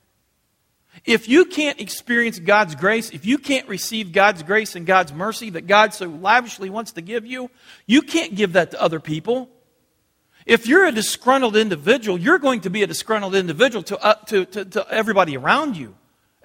if 1.06 1.26
you 1.26 1.46
can't 1.46 1.80
experience 1.80 2.38
God's 2.38 2.74
grace, 2.74 3.10
if 3.10 3.24
you 3.24 3.38
can't 3.38 3.66
receive 3.66 4.12
God's 4.12 4.42
grace 4.42 4.76
and 4.76 4.84
God's 4.84 5.12
mercy 5.12 5.48
that 5.50 5.66
God 5.66 5.94
so 5.94 6.06
lavishly 6.06 6.68
wants 6.68 6.92
to 6.92 7.00
give 7.00 7.24
you, 7.24 7.50
you 7.86 8.02
can't 8.02 8.34
give 8.34 8.52
that 8.52 8.72
to 8.72 8.82
other 8.82 9.00
people. 9.00 9.48
If 10.44 10.66
you're 10.66 10.84
a 10.84 10.92
disgruntled 10.92 11.56
individual, 11.56 12.18
you're 12.18 12.38
going 12.38 12.60
to 12.62 12.70
be 12.70 12.82
a 12.82 12.86
disgruntled 12.86 13.34
individual 13.34 13.82
to, 13.84 13.98
uh, 13.98 14.14
to, 14.26 14.44
to, 14.46 14.64
to 14.66 14.86
everybody 14.90 15.36
around 15.36 15.78
you. 15.78 15.94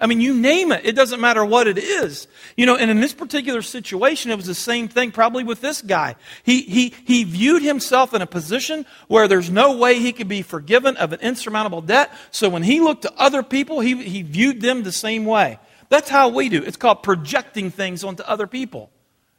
I 0.00 0.06
mean, 0.06 0.20
you 0.20 0.34
name 0.34 0.72
it. 0.72 0.84
It 0.84 0.96
doesn't 0.96 1.20
matter 1.20 1.44
what 1.44 1.68
it 1.68 1.78
is. 1.78 2.26
You 2.56 2.66
know, 2.66 2.76
and 2.76 2.90
in 2.90 3.00
this 3.00 3.14
particular 3.14 3.62
situation, 3.62 4.32
it 4.32 4.36
was 4.36 4.46
the 4.46 4.54
same 4.54 4.88
thing 4.88 5.12
probably 5.12 5.44
with 5.44 5.60
this 5.60 5.82
guy. 5.82 6.16
He, 6.42 6.62
he, 6.62 6.94
he 7.04 7.22
viewed 7.22 7.62
himself 7.62 8.12
in 8.12 8.20
a 8.20 8.26
position 8.26 8.86
where 9.06 9.28
there's 9.28 9.50
no 9.50 9.76
way 9.76 10.00
he 10.00 10.12
could 10.12 10.26
be 10.26 10.42
forgiven 10.42 10.96
of 10.96 11.12
an 11.12 11.20
insurmountable 11.20 11.80
debt. 11.80 12.12
So 12.32 12.48
when 12.48 12.64
he 12.64 12.80
looked 12.80 13.02
to 13.02 13.12
other 13.16 13.44
people, 13.44 13.80
he, 13.80 14.02
he 14.02 14.22
viewed 14.22 14.60
them 14.60 14.82
the 14.82 14.92
same 14.92 15.24
way. 15.24 15.60
That's 15.90 16.10
how 16.10 16.28
we 16.28 16.48
do. 16.48 16.62
It's 16.62 16.76
called 16.76 17.04
projecting 17.04 17.70
things 17.70 18.02
onto 18.02 18.24
other 18.24 18.48
people. 18.48 18.90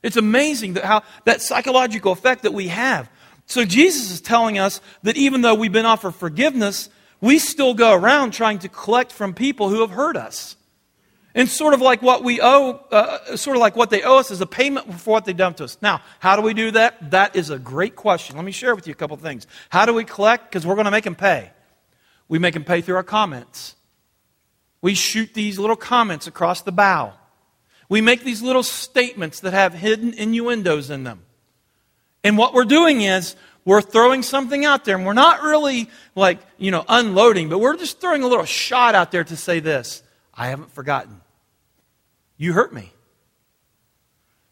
It's 0.03 0.17
amazing 0.17 0.73
that 0.73 0.85
how 0.85 1.03
that 1.25 1.41
psychological 1.41 2.11
effect 2.11 2.43
that 2.43 2.53
we 2.53 2.69
have. 2.69 3.09
So 3.47 3.65
Jesus 3.65 4.11
is 4.11 4.21
telling 4.21 4.57
us 4.57 4.79
that 5.03 5.17
even 5.17 5.41
though 5.41 5.55
we've 5.55 5.71
been 5.71 5.85
offered 5.85 6.15
forgiveness, 6.15 6.89
we 7.21 7.39
still 7.39 7.73
go 7.73 7.93
around 7.93 8.31
trying 8.31 8.59
to 8.59 8.69
collect 8.69 9.11
from 9.11 9.33
people 9.33 9.69
who 9.69 9.81
have 9.81 9.91
hurt 9.91 10.17
us. 10.17 10.55
And 11.33 11.49
sort 11.49 11.73
of 11.73 11.81
like 11.81 12.01
what 12.01 12.23
we 12.23 12.39
owe, 12.41 12.79
uh, 12.91 13.35
sort 13.35 13.57
of 13.57 13.61
like 13.61 13.75
what 13.75 13.89
they 13.89 14.03
owe 14.03 14.19
us 14.19 14.31
is 14.31 14.39
a 14.39 14.45
payment 14.45 15.01
for 15.01 15.11
what 15.11 15.25
they've 15.25 15.35
done 15.35 15.53
to 15.55 15.65
us. 15.65 15.77
Now, 15.81 16.01
how 16.19 16.37
do 16.37 16.41
we 16.41 16.53
do 16.53 16.71
that? 16.71 17.11
That 17.11 17.35
is 17.35 17.49
a 17.49 17.59
great 17.59 17.97
question. 17.97 18.37
Let 18.37 18.45
me 18.45 18.53
share 18.53 18.73
with 18.73 18.87
you 18.87 18.93
a 18.93 18.95
couple 18.95 19.17
things. 19.17 19.45
How 19.69 19.85
do 19.85 19.93
we 19.93 20.05
collect? 20.05 20.49
Because 20.49 20.65
we're 20.65 20.75
going 20.75 20.85
to 20.85 20.91
make 20.91 21.03
them 21.03 21.15
pay. 21.15 21.51
We 22.29 22.39
make 22.39 22.53
them 22.53 22.63
pay 22.63 22.79
through 22.79 22.95
our 22.95 23.03
comments. 23.03 23.75
We 24.81 24.93
shoot 24.93 25.33
these 25.33 25.59
little 25.59 25.75
comments 25.75 26.25
across 26.25 26.61
the 26.61 26.71
bow. 26.71 27.13
We 27.89 27.99
make 27.99 28.23
these 28.23 28.41
little 28.41 28.63
statements 28.63 29.41
that 29.41 29.53
have 29.53 29.73
hidden 29.73 30.13
innuendos 30.13 30.89
in 30.89 31.03
them. 31.03 31.23
And 32.23 32.37
what 32.37 32.53
we're 32.53 32.65
doing 32.65 33.01
is 33.01 33.35
we're 33.65 33.81
throwing 33.81 34.21
something 34.21 34.63
out 34.63 34.85
there 34.85 34.95
and 34.95 35.05
we're 35.05 35.13
not 35.13 35.41
really 35.41 35.89
like, 36.13 36.39
you 36.57 36.69
know, 36.71 36.85
unloading, 36.87 37.49
but 37.49 37.57
we're 37.57 37.75
just 37.75 37.99
throwing 37.99 38.21
a 38.21 38.27
little 38.27 38.45
shot 38.45 38.93
out 38.93 39.11
there 39.11 39.23
to 39.23 39.35
say 39.35 39.59
this 39.59 40.03
I 40.33 40.47
haven't 40.47 40.71
forgotten. 40.71 41.19
You 42.37 42.53
hurt 42.53 42.73
me. 42.73 42.91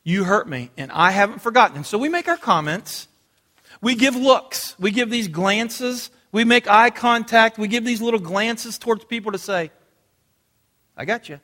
You 0.05 0.25
hurt 0.25 0.49
me, 0.49 0.69
and 0.75 0.91
I 0.91 1.11
haven't 1.11 1.41
forgotten. 1.41 1.77
And 1.77 1.85
so 1.85 1.97
we 1.97 2.09
make 2.09 2.27
our 2.27 2.37
comments. 2.37 3.07
We 3.81 3.95
give 3.95 4.15
looks. 4.15 4.77
We 4.77 4.91
give 4.91 5.09
these 5.09 5.29
glances. 5.29 6.09
We 6.33 6.43
make 6.43 6.67
eye 6.67 6.89
contact. 6.89 7.57
We 7.57 7.67
give 7.69 7.85
these 7.85 8.01
little 8.01 8.19
glances 8.19 8.77
towards 8.77 9.05
people 9.05 9.31
to 9.31 9.37
say, 9.37 9.71
I 10.97 11.05
got 11.05 11.29
you. 11.29 11.39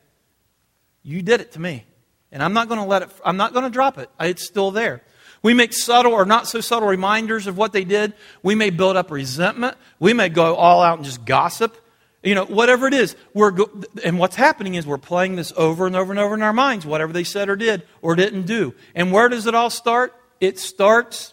You 1.02 1.22
did 1.22 1.40
it 1.40 1.52
to 1.52 1.60
me. 1.60 1.84
And 2.32 2.42
I'm 2.42 2.52
not 2.52 2.68
going 2.68 2.80
to 2.80 2.86
let 2.86 3.02
it, 3.02 3.10
I'm 3.24 3.36
not 3.36 3.52
going 3.52 3.64
to 3.64 3.70
drop 3.70 3.98
it. 3.98 4.10
It's 4.20 4.44
still 4.44 4.70
there. 4.70 5.02
We 5.42 5.54
make 5.54 5.72
subtle 5.72 6.12
or 6.12 6.26
not 6.26 6.46
so 6.46 6.60
subtle 6.60 6.88
reminders 6.88 7.46
of 7.46 7.56
what 7.56 7.72
they 7.72 7.84
did. 7.84 8.12
We 8.42 8.54
may 8.54 8.70
build 8.70 8.96
up 8.96 9.10
resentment. 9.10 9.76
We 9.98 10.12
may 10.12 10.28
go 10.28 10.54
all 10.54 10.82
out 10.82 10.98
and 10.98 11.04
just 11.04 11.24
gossip. 11.24 11.76
You 12.22 12.34
know, 12.34 12.44
whatever 12.44 12.86
it 12.86 12.92
is, 12.92 13.16
we're 13.32 13.52
go- 13.52 13.70
and 14.04 14.18
what's 14.18 14.36
happening 14.36 14.74
is 14.74 14.86
we're 14.86 14.98
playing 14.98 15.36
this 15.36 15.52
over 15.56 15.86
and 15.86 15.96
over 15.96 16.12
and 16.12 16.20
over 16.20 16.34
in 16.34 16.42
our 16.42 16.52
minds, 16.52 16.84
whatever 16.84 17.12
they 17.14 17.24
said 17.24 17.48
or 17.48 17.56
did 17.56 17.82
or 18.02 18.14
didn't 18.14 18.42
do. 18.42 18.74
And 18.94 19.10
where 19.10 19.30
does 19.30 19.46
it 19.46 19.54
all 19.54 19.70
start? 19.70 20.14
It 20.38 20.58
starts 20.58 21.32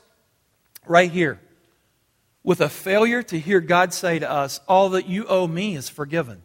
right 0.86 1.12
here 1.12 1.41
with 2.43 2.62
a 2.62 2.70
failure 2.70 3.22
to 3.24 3.38
hear 3.38 3.60
God 3.60 3.93
say 3.93 4.20
to 4.20 4.32
us, 4.32 4.62
All 4.70 4.89
that 4.91 5.08
you 5.08 5.26
owe 5.26 5.48
me 5.48 5.76
is 5.76 5.89
forgiven. 5.89 6.43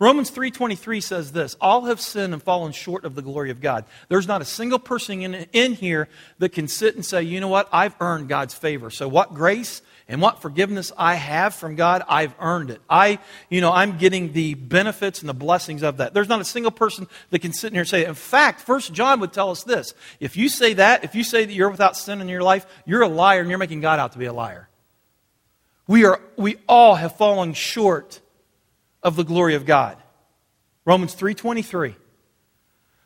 Romans 0.00 0.30
3:23 0.30 1.02
says 1.02 1.32
this, 1.32 1.56
all 1.60 1.86
have 1.86 2.00
sinned 2.00 2.32
and 2.32 2.42
fallen 2.42 2.70
short 2.72 3.04
of 3.04 3.16
the 3.16 3.22
glory 3.22 3.50
of 3.50 3.60
God. 3.60 3.84
There's 4.08 4.28
not 4.28 4.40
a 4.40 4.44
single 4.44 4.78
person 4.78 5.22
in, 5.22 5.34
in 5.52 5.74
here 5.74 6.08
that 6.38 6.50
can 6.50 6.68
sit 6.68 6.94
and 6.94 7.04
say, 7.04 7.22
"You 7.22 7.40
know 7.40 7.48
what? 7.48 7.68
I've 7.72 7.96
earned 8.00 8.28
God's 8.28 8.54
favor." 8.54 8.90
So 8.90 9.08
what 9.08 9.34
grace 9.34 9.82
and 10.08 10.22
what 10.22 10.40
forgiveness 10.40 10.90
I 10.96 11.14
have 11.14 11.54
from 11.54 11.74
God, 11.74 12.02
I've 12.08 12.34
earned 12.40 12.70
it. 12.70 12.80
I, 12.88 13.18
you 13.50 13.60
know, 13.60 13.72
I'm 13.72 13.98
getting 13.98 14.32
the 14.32 14.54
benefits 14.54 15.20
and 15.20 15.28
the 15.28 15.34
blessings 15.34 15.82
of 15.82 15.98
that. 15.98 16.14
There's 16.14 16.28
not 16.28 16.40
a 16.40 16.46
single 16.46 16.70
person 16.70 17.06
that 17.30 17.40
can 17.40 17.52
sit 17.52 17.68
in 17.68 17.74
here 17.74 17.82
and 17.82 17.88
say, 17.88 18.06
in 18.06 18.14
fact, 18.14 18.60
First 18.60 18.94
John 18.94 19.20
would 19.20 19.32
tell 19.32 19.50
us 19.50 19.64
this. 19.64 19.92
If 20.18 20.36
you 20.36 20.48
say 20.48 20.74
that, 20.74 21.04
if 21.04 21.14
you 21.14 21.24
say 21.24 21.44
that 21.44 21.52
you're 21.52 21.68
without 21.68 21.96
sin 21.96 22.22
in 22.22 22.28
your 22.28 22.42
life, 22.42 22.66
you're 22.86 23.02
a 23.02 23.08
liar 23.08 23.40
and 23.40 23.50
you're 23.50 23.58
making 23.58 23.80
God 23.80 23.98
out 23.98 24.12
to 24.12 24.18
be 24.18 24.24
a 24.24 24.32
liar. 24.32 24.68
We 25.86 26.04
are 26.04 26.20
we 26.36 26.56
all 26.68 26.94
have 26.94 27.16
fallen 27.16 27.52
short 27.52 28.20
of 29.02 29.16
the 29.16 29.24
glory 29.24 29.54
of 29.54 29.66
God. 29.66 29.96
Romans 30.84 31.14
3:23. 31.14 31.94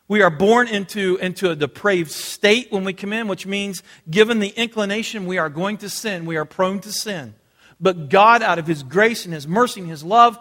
We 0.07 0.21
are 0.21 0.29
born 0.29 0.67
into, 0.67 1.17
into 1.17 1.49
a 1.49 1.55
depraved 1.55 2.11
state 2.11 2.71
when 2.71 2.83
we 2.83 2.93
come 2.93 3.13
in, 3.13 3.27
which 3.27 3.45
means, 3.45 3.81
given 4.09 4.39
the 4.39 4.49
inclination, 4.49 5.25
we 5.25 5.37
are 5.37 5.49
going 5.49 5.77
to 5.77 5.89
sin. 5.89 6.25
We 6.25 6.35
are 6.35 6.45
prone 6.45 6.81
to 6.81 6.91
sin. 6.91 7.35
But 7.79 8.09
God, 8.09 8.43
out 8.43 8.59
of 8.59 8.67
His 8.67 8.83
grace 8.83 9.25
and 9.25 9.33
His 9.33 9.47
mercy 9.47 9.81
and 9.81 9.89
His 9.89 10.03
love, 10.03 10.37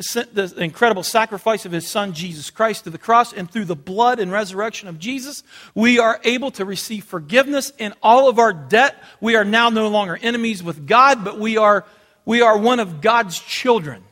sent 0.00 0.34
the 0.34 0.52
incredible 0.56 1.02
sacrifice 1.02 1.66
of 1.66 1.72
His 1.72 1.86
Son, 1.86 2.12
Jesus 2.12 2.50
Christ, 2.50 2.84
to 2.84 2.90
the 2.90 2.98
cross. 2.98 3.32
And 3.32 3.50
through 3.50 3.66
the 3.66 3.76
blood 3.76 4.20
and 4.20 4.30
resurrection 4.30 4.88
of 4.88 4.98
Jesus, 4.98 5.42
we 5.74 5.98
are 5.98 6.20
able 6.24 6.50
to 6.52 6.64
receive 6.64 7.04
forgiveness 7.04 7.72
in 7.78 7.94
all 8.02 8.28
of 8.28 8.38
our 8.38 8.52
debt. 8.52 8.96
We 9.20 9.36
are 9.36 9.44
now 9.44 9.70
no 9.70 9.88
longer 9.88 10.18
enemies 10.22 10.62
with 10.62 10.86
God, 10.86 11.24
but 11.24 11.38
we 11.38 11.56
are, 11.56 11.84
we 12.24 12.42
are 12.42 12.56
one 12.56 12.80
of 12.80 13.00
God's 13.00 13.38
children. 13.38 14.04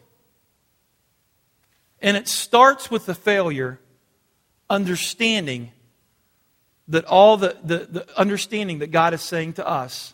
And 2.03 2.17
it 2.17 2.29
starts 2.29 2.91
with 2.91 3.07
the 3.07 3.15
failure, 3.15 3.79
understanding 4.69 5.71
that 6.89 7.05
all 7.05 7.37
the, 7.37 7.57
the, 7.63 7.79
the, 7.79 8.19
understanding 8.19 8.81
that 8.81 8.91
God 8.91 9.15
is 9.15 9.23
saying 9.23 9.55
to 9.55 9.67
us, 9.67 10.13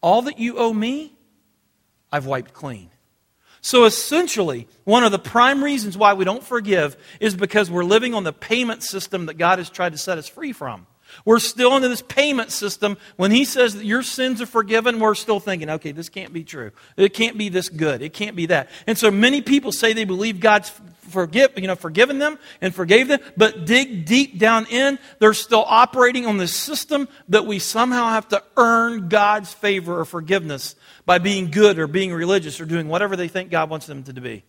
all 0.00 0.22
that 0.22 0.38
you 0.38 0.58
owe 0.58 0.72
me, 0.74 1.14
I've 2.10 2.26
wiped 2.26 2.52
clean. 2.52 2.90
So 3.60 3.84
essentially, 3.84 4.66
one 4.84 5.04
of 5.04 5.12
the 5.12 5.18
prime 5.18 5.62
reasons 5.62 5.96
why 5.96 6.14
we 6.14 6.24
don't 6.24 6.42
forgive 6.42 6.96
is 7.20 7.34
because 7.34 7.70
we're 7.70 7.84
living 7.84 8.14
on 8.14 8.24
the 8.24 8.32
payment 8.32 8.82
system 8.82 9.26
that 9.26 9.34
God 9.34 9.58
has 9.58 9.70
tried 9.70 9.92
to 9.92 9.98
set 9.98 10.18
us 10.18 10.28
free 10.28 10.52
from. 10.52 10.86
We're 11.24 11.38
still 11.38 11.76
into 11.76 11.88
this 11.88 12.02
payment 12.02 12.52
system. 12.52 12.96
When 13.16 13.30
he 13.30 13.44
says 13.44 13.74
that 13.74 13.84
your 13.84 14.02
sins 14.02 14.40
are 14.40 14.46
forgiven, 14.46 15.00
we're 15.00 15.14
still 15.14 15.40
thinking, 15.40 15.70
okay, 15.70 15.92
this 15.92 16.08
can't 16.08 16.32
be 16.32 16.44
true. 16.44 16.72
It 16.96 17.14
can't 17.14 17.38
be 17.38 17.48
this 17.48 17.68
good. 17.68 18.02
It 18.02 18.12
can't 18.12 18.36
be 18.36 18.46
that. 18.46 18.70
And 18.86 18.96
so 18.96 19.10
many 19.10 19.42
people 19.42 19.72
say 19.72 19.92
they 19.92 20.04
believe 20.04 20.40
God's 20.40 20.72
forgive, 21.08 21.52
you 21.56 21.66
know, 21.66 21.74
forgiven 21.74 22.18
them 22.18 22.38
and 22.60 22.74
forgave 22.74 23.08
them, 23.08 23.20
but 23.36 23.64
dig 23.64 24.04
deep 24.04 24.38
down 24.38 24.66
in, 24.66 24.98
they're 25.18 25.34
still 25.34 25.64
operating 25.66 26.26
on 26.26 26.36
this 26.36 26.54
system 26.54 27.08
that 27.28 27.46
we 27.46 27.58
somehow 27.58 28.10
have 28.10 28.28
to 28.28 28.42
earn 28.56 29.08
God's 29.08 29.52
favor 29.52 30.00
or 30.00 30.04
forgiveness 30.04 30.76
by 31.06 31.18
being 31.18 31.50
good 31.50 31.78
or 31.78 31.86
being 31.86 32.12
religious 32.12 32.60
or 32.60 32.66
doing 32.66 32.88
whatever 32.88 33.16
they 33.16 33.28
think 33.28 33.50
God 33.50 33.70
wants 33.70 33.86
them 33.86 34.02
to 34.04 34.12
be. 34.12 34.44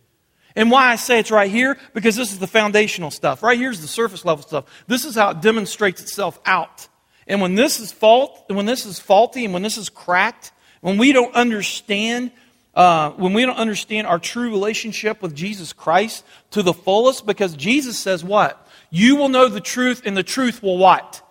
And 0.56 0.70
why 0.70 0.88
I 0.88 0.96
say 0.96 1.18
it's 1.18 1.30
right 1.30 1.50
here, 1.50 1.78
because 1.94 2.16
this 2.16 2.32
is 2.32 2.38
the 2.38 2.46
foundational 2.46 3.10
stuff. 3.10 3.42
Right 3.42 3.58
here's 3.58 3.80
the 3.80 3.88
surface 3.88 4.24
level 4.24 4.42
stuff. 4.42 4.64
This 4.86 5.04
is 5.04 5.14
how 5.14 5.30
it 5.30 5.40
demonstrates 5.40 6.00
itself 6.00 6.40
out. 6.44 6.88
And 7.26 7.40
when 7.40 7.54
this 7.54 7.78
is 7.78 7.92
fault, 7.92 8.44
when 8.48 8.66
this 8.66 8.84
is 8.84 8.98
faulty, 8.98 9.44
and 9.44 9.54
when 9.54 9.62
this 9.62 9.78
is 9.78 9.88
cracked, 9.88 10.52
when 10.80 10.98
we 10.98 11.12
don't 11.12 11.34
understand, 11.34 12.32
uh, 12.74 13.10
when 13.10 13.32
we 13.32 13.46
don't 13.46 13.56
understand 13.56 14.06
our 14.06 14.18
true 14.18 14.50
relationship 14.50 15.22
with 15.22 15.34
Jesus 15.34 15.72
Christ 15.72 16.24
to 16.50 16.62
the 16.62 16.72
fullest, 16.72 17.26
because 17.26 17.54
Jesus 17.54 17.98
says 17.98 18.24
what? 18.24 18.66
You 18.90 19.14
will 19.16 19.28
know 19.28 19.48
the 19.48 19.60
truth, 19.60 20.02
and 20.04 20.16
the 20.16 20.24
truth 20.24 20.62
will 20.62 20.78
what? 20.78 21.22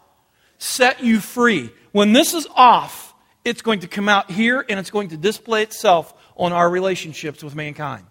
Set 0.57 1.03
you 1.03 1.19
free. 1.19 1.69
When 1.91 2.13
this 2.13 2.33
is 2.33 2.47
off, 2.55 3.13
it's 3.43 3.61
going 3.61 3.81
to 3.81 3.87
come 3.87 4.07
out 4.07 4.31
here, 4.31 4.63
and 4.69 4.79
it's 4.79 4.91
going 4.91 5.09
to 5.09 5.17
display 5.17 5.63
itself 5.63 6.13
on 6.37 6.53
our 6.53 6.69
relationships 6.69 7.43
with 7.43 7.55
mankind. 7.55 8.05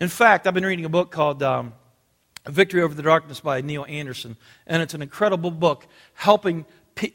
In 0.00 0.08
fact, 0.08 0.46
I've 0.46 0.54
been 0.54 0.64
reading 0.64 0.84
a 0.84 0.90
book 0.90 1.10
called 1.10 1.42
um, 1.42 1.72
Victory 2.46 2.82
Over 2.82 2.94
the 2.94 3.02
Darkness 3.02 3.40
by 3.40 3.60
Neil 3.62 3.84
Anderson, 3.88 4.36
and 4.64 4.80
it's 4.80 4.94
an 4.94 5.02
incredible 5.02 5.50
book 5.50 5.86
helping, 6.14 6.66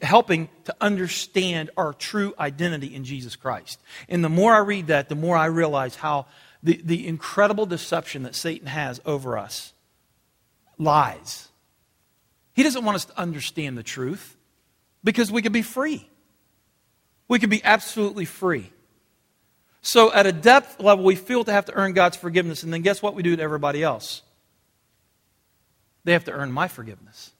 helping 0.02 0.50
to 0.64 0.76
understand 0.82 1.70
our 1.78 1.94
true 1.94 2.34
identity 2.38 2.94
in 2.94 3.04
Jesus 3.04 3.36
Christ. 3.36 3.80
And 4.06 4.22
the 4.22 4.28
more 4.28 4.52
I 4.52 4.58
read 4.58 4.88
that, 4.88 5.08
the 5.08 5.14
more 5.14 5.34
I 5.34 5.46
realize 5.46 5.96
how 5.96 6.26
the, 6.62 6.78
the 6.84 7.06
incredible 7.06 7.64
deception 7.64 8.24
that 8.24 8.34
Satan 8.34 8.66
has 8.66 9.00
over 9.06 9.38
us 9.38 9.72
lies. 10.76 11.48
He 12.52 12.62
doesn't 12.62 12.84
want 12.84 12.96
us 12.96 13.06
to 13.06 13.18
understand 13.18 13.78
the 13.78 13.82
truth 13.82 14.36
because 15.02 15.32
we 15.32 15.40
could 15.40 15.52
be 15.52 15.62
free. 15.62 16.06
We 17.28 17.38
could 17.38 17.50
be 17.50 17.64
absolutely 17.64 18.26
free. 18.26 18.70
So, 19.86 20.10
at 20.14 20.24
a 20.24 20.32
depth 20.32 20.80
level, 20.80 21.04
we 21.04 21.14
feel 21.14 21.44
to 21.44 21.52
have 21.52 21.66
to 21.66 21.74
earn 21.74 21.92
God's 21.92 22.16
forgiveness. 22.16 22.62
And 22.62 22.72
then 22.72 22.80
guess 22.80 23.02
what 23.02 23.14
we 23.14 23.22
do 23.22 23.36
to 23.36 23.42
everybody 23.42 23.82
else? 23.82 24.22
They 26.04 26.14
have 26.14 26.24
to 26.24 26.32
earn 26.32 26.50
my 26.50 26.68
forgiveness. 26.68 27.32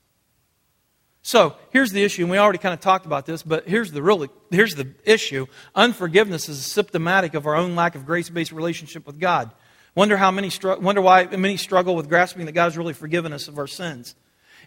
So, 1.22 1.56
here's 1.70 1.90
the 1.90 2.04
issue, 2.04 2.20
and 2.20 2.30
we 2.30 2.36
already 2.36 2.58
kind 2.58 2.74
of 2.74 2.80
talked 2.80 3.06
about 3.06 3.24
this, 3.24 3.42
but 3.42 3.66
here's 3.66 3.92
the 3.92 4.02
really 4.02 4.28
here's 4.50 4.74
the 4.74 4.88
issue. 5.06 5.46
Unforgiveness 5.74 6.50
is 6.50 6.62
symptomatic 6.66 7.32
of 7.32 7.46
our 7.46 7.54
own 7.54 7.76
lack 7.76 7.94
of 7.94 8.04
grace-based 8.04 8.52
relationship 8.52 9.06
with 9.06 9.18
God. 9.18 9.50
Wonder 9.94 10.18
how 10.18 10.30
many 10.30 10.50
wonder 10.82 11.00
why 11.00 11.24
many 11.24 11.56
struggle 11.56 11.96
with 11.96 12.10
grasping 12.10 12.44
that 12.44 12.52
God 12.52 12.64
has 12.64 12.76
really 12.76 12.92
forgiven 12.92 13.32
us 13.32 13.48
of 13.48 13.58
our 13.58 13.66
sins. 13.66 14.14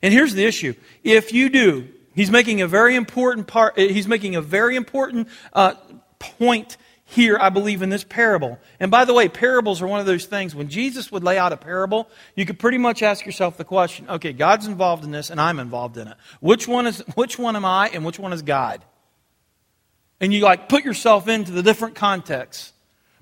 And 0.01 0.11
here's 0.11 0.33
the 0.33 0.45
issue: 0.45 0.73
if 1.03 1.31
you 1.31 1.47
do, 1.49 1.89
He's 2.15 2.31
making 2.31 2.59
a 2.61 2.67
very 2.67 2.95
important 2.95 3.45
part. 3.45 3.77
He's 3.77 4.07
making 4.07 4.35
a 4.35 4.41
very 4.41 4.75
important 4.75 5.27
uh, 5.53 5.75
point 6.17 6.75
here, 7.09 7.37
I 7.39 7.47
believe, 7.49 7.81
in 7.81 7.89
this 7.89 8.03
parable. 8.03 8.59
And 8.81 8.91
by 8.91 9.05
the 9.05 9.13
way, 9.13 9.29
parables 9.29 9.81
are 9.81 9.87
one 9.87 10.01
of 10.01 10.05
those 10.05 10.25
things. 10.25 10.53
When 10.53 10.67
Jesus 10.67 11.09
would 11.09 11.23
lay 11.23 11.37
out 11.37 11.53
a 11.53 11.57
parable, 11.57 12.09
you 12.35 12.45
could 12.45 12.59
pretty 12.59 12.77
much 12.77 13.01
ask 13.01 13.25
yourself 13.25 13.55
the 13.55 13.63
question 13.63 14.09
okay, 14.09 14.33
God's 14.33 14.67
involved 14.67 15.05
in 15.05 15.11
this, 15.11 15.29
and 15.29 15.39
I'm 15.39 15.59
involved 15.59 15.97
in 15.97 16.09
it. 16.09 16.17
Which 16.41 16.67
one, 16.67 16.85
is, 16.85 16.99
which 17.15 17.39
one 17.39 17.55
am 17.55 17.63
I, 17.63 17.87
and 17.93 18.03
which 18.03 18.19
one 18.19 18.33
is 18.33 18.41
God? 18.41 18.83
And 20.19 20.33
you 20.33 20.41
like 20.41 20.67
put 20.67 20.83
yourself 20.83 21.29
into 21.29 21.53
the 21.53 21.63
different 21.63 21.95
contexts. 21.95 22.73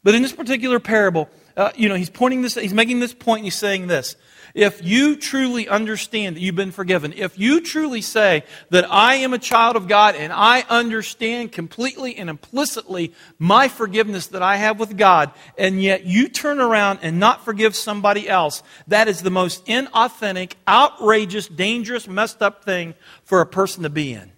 But 0.01 0.15
in 0.15 0.23
this 0.23 0.33
particular 0.33 0.79
parable, 0.79 1.29
uh, 1.57 1.71
you 1.75 1.89
know, 1.89 1.95
he's 1.95 2.09
pointing 2.09 2.41
this, 2.41 2.55
he's 2.55 2.73
making 2.73 2.99
this 2.99 3.13
point, 3.13 3.39
and 3.39 3.45
he's 3.45 3.55
saying 3.55 3.87
this 3.87 4.15
if 4.55 4.81
you 4.81 5.17
truly 5.17 5.67
understand 5.67 6.37
that 6.37 6.39
you've 6.39 6.55
been 6.55 6.71
forgiven, 6.71 7.13
if 7.13 7.37
you 7.37 7.59
truly 7.59 8.01
say 8.01 8.45
that 8.69 8.89
I 8.89 9.15
am 9.15 9.33
a 9.33 9.37
child 9.37 9.75
of 9.75 9.89
God 9.89 10.15
and 10.15 10.31
I 10.31 10.61
understand 10.69 11.51
completely 11.51 12.15
and 12.15 12.29
implicitly 12.29 13.13
my 13.37 13.67
forgiveness 13.67 14.27
that 14.27 14.41
I 14.41 14.55
have 14.55 14.79
with 14.79 14.97
God, 14.97 15.31
and 15.57 15.83
yet 15.83 16.05
you 16.05 16.29
turn 16.29 16.61
around 16.61 16.99
and 17.01 17.19
not 17.19 17.43
forgive 17.43 17.75
somebody 17.75 18.29
else, 18.29 18.63
that 18.87 19.09
is 19.09 19.21
the 19.21 19.29
most 19.29 19.65
inauthentic, 19.65 20.53
outrageous, 20.65 21.49
dangerous, 21.49 22.07
messed 22.07 22.41
up 22.41 22.63
thing 22.63 22.93
for 23.25 23.41
a 23.41 23.45
person 23.45 23.83
to 23.83 23.89
be 23.89 24.13
in. 24.13 24.31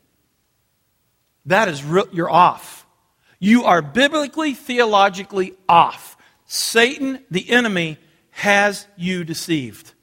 That 1.46 1.68
is, 1.68 1.84
real, 1.84 2.08
you're 2.12 2.30
off. 2.30 2.88
You 3.40 3.66
are 3.66 3.84
biblically, 3.84 4.56
theologically 4.56 5.54
off. 5.70 6.17
Satan, 6.48 7.24
the 7.30 7.50
enemy, 7.50 7.98
has 8.32 8.88
you 8.96 9.24
deceived. 9.24 9.94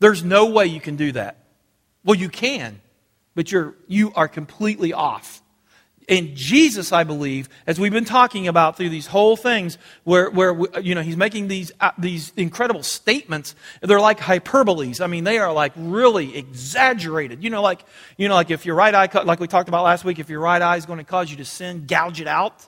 There's 0.00 0.24
no 0.24 0.46
way 0.46 0.66
you 0.66 0.80
can 0.80 0.96
do 0.96 1.12
that. 1.12 1.38
Well, 2.04 2.16
you 2.16 2.28
can, 2.28 2.80
but 3.34 3.52
you're, 3.52 3.74
you 3.86 4.12
are 4.14 4.28
completely 4.28 4.92
off. 4.92 5.40
And 6.08 6.34
Jesus, 6.34 6.90
I 6.90 7.04
believe, 7.04 7.48
as 7.64 7.78
we've 7.78 7.92
been 7.92 8.04
talking 8.04 8.48
about 8.48 8.76
through 8.76 8.88
these 8.88 9.06
whole 9.06 9.36
things, 9.36 9.78
where, 10.02 10.28
where 10.28 10.52
you 10.80 10.96
know, 10.96 11.02
he's 11.02 11.16
making 11.16 11.46
these, 11.46 11.70
uh, 11.80 11.92
these 11.96 12.32
incredible 12.36 12.82
statements, 12.82 13.54
they're 13.80 14.00
like 14.00 14.18
hyperboles. 14.18 15.00
I 15.00 15.06
mean, 15.06 15.22
they 15.22 15.38
are 15.38 15.52
like 15.52 15.72
really 15.76 16.36
exaggerated. 16.36 17.44
You 17.44 17.50
know, 17.50 17.62
like, 17.62 17.84
you 18.16 18.26
know, 18.26 18.34
like 18.34 18.50
if 18.50 18.66
your 18.66 18.74
right 18.74 18.92
eye, 18.92 19.08
like 19.22 19.38
we 19.38 19.46
talked 19.46 19.68
about 19.68 19.84
last 19.84 20.04
week, 20.04 20.18
if 20.18 20.28
your 20.28 20.40
right 20.40 20.60
eye 20.60 20.76
is 20.76 20.86
going 20.86 20.98
to 20.98 21.04
cause 21.04 21.30
you 21.30 21.36
to 21.36 21.44
sin, 21.44 21.84
gouge 21.86 22.20
it 22.20 22.26
out. 22.26 22.66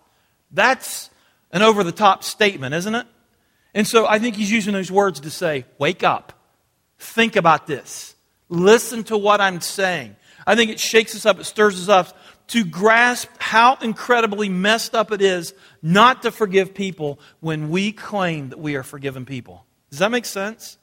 That's 0.52 1.10
an 1.54 1.62
over 1.62 1.82
the 1.82 1.92
top 1.92 2.22
statement, 2.22 2.74
isn't 2.74 2.94
it? 2.94 3.06
And 3.72 3.86
so 3.86 4.06
I 4.06 4.18
think 4.18 4.36
he's 4.36 4.52
using 4.52 4.74
those 4.74 4.90
words 4.90 5.20
to 5.20 5.30
say, 5.30 5.64
wake 5.78 6.02
up, 6.02 6.34
think 6.98 7.36
about 7.36 7.66
this, 7.66 8.14
listen 8.50 9.04
to 9.04 9.16
what 9.16 9.40
I'm 9.40 9.62
saying. 9.62 10.16
I 10.46 10.56
think 10.56 10.70
it 10.70 10.78
shakes 10.78 11.16
us 11.16 11.24
up, 11.24 11.40
it 11.40 11.44
stirs 11.44 11.80
us 11.80 11.88
up 11.88 12.18
to 12.48 12.64
grasp 12.64 13.30
how 13.38 13.76
incredibly 13.76 14.48
messed 14.48 14.94
up 14.94 15.12
it 15.12 15.22
is 15.22 15.54
not 15.80 16.22
to 16.22 16.30
forgive 16.30 16.74
people 16.74 17.18
when 17.40 17.70
we 17.70 17.92
claim 17.92 18.50
that 18.50 18.58
we 18.58 18.76
are 18.76 18.82
forgiven 18.82 19.24
people. 19.24 19.64
Does 19.90 20.00
that 20.00 20.10
make 20.10 20.26
sense? 20.26 20.76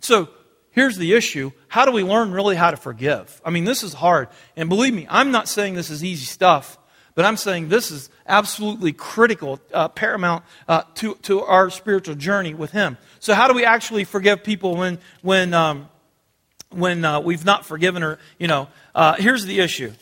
So, 0.00 0.28
here's 0.70 0.96
the 0.96 1.12
issue 1.14 1.50
how 1.68 1.84
do 1.84 1.92
we 1.92 2.02
learn 2.02 2.30
really 2.30 2.56
how 2.56 2.70
to 2.70 2.76
forgive? 2.76 3.42
I 3.44 3.50
mean, 3.50 3.64
this 3.64 3.82
is 3.82 3.92
hard. 3.94 4.28
And 4.56 4.68
believe 4.68 4.94
me, 4.94 5.06
I'm 5.10 5.30
not 5.30 5.48
saying 5.48 5.74
this 5.74 5.90
is 5.90 6.04
easy 6.04 6.24
stuff, 6.24 6.78
but 7.14 7.24
I'm 7.24 7.36
saying 7.36 7.68
this 7.68 7.90
is 7.90 8.10
absolutely 8.26 8.92
critical, 8.92 9.60
uh, 9.72 9.88
paramount 9.88 10.44
uh, 10.68 10.82
to, 10.96 11.14
to 11.22 11.42
our 11.42 11.70
spiritual 11.70 12.14
journey 12.14 12.54
with 12.54 12.72
Him. 12.72 12.98
So, 13.20 13.34
how 13.34 13.48
do 13.48 13.54
we 13.54 13.64
actually 13.64 14.04
forgive 14.04 14.42
people 14.42 14.76
when, 14.76 14.98
when, 15.22 15.54
um, 15.54 15.88
when 16.70 17.04
uh, 17.04 17.20
we've 17.20 17.44
not 17.44 17.64
forgiven 17.64 18.02
or, 18.02 18.18
you 18.38 18.48
know, 18.48 18.68
uh, 18.94 19.14
here's 19.14 19.44
the 19.44 19.60
issue 19.60 19.92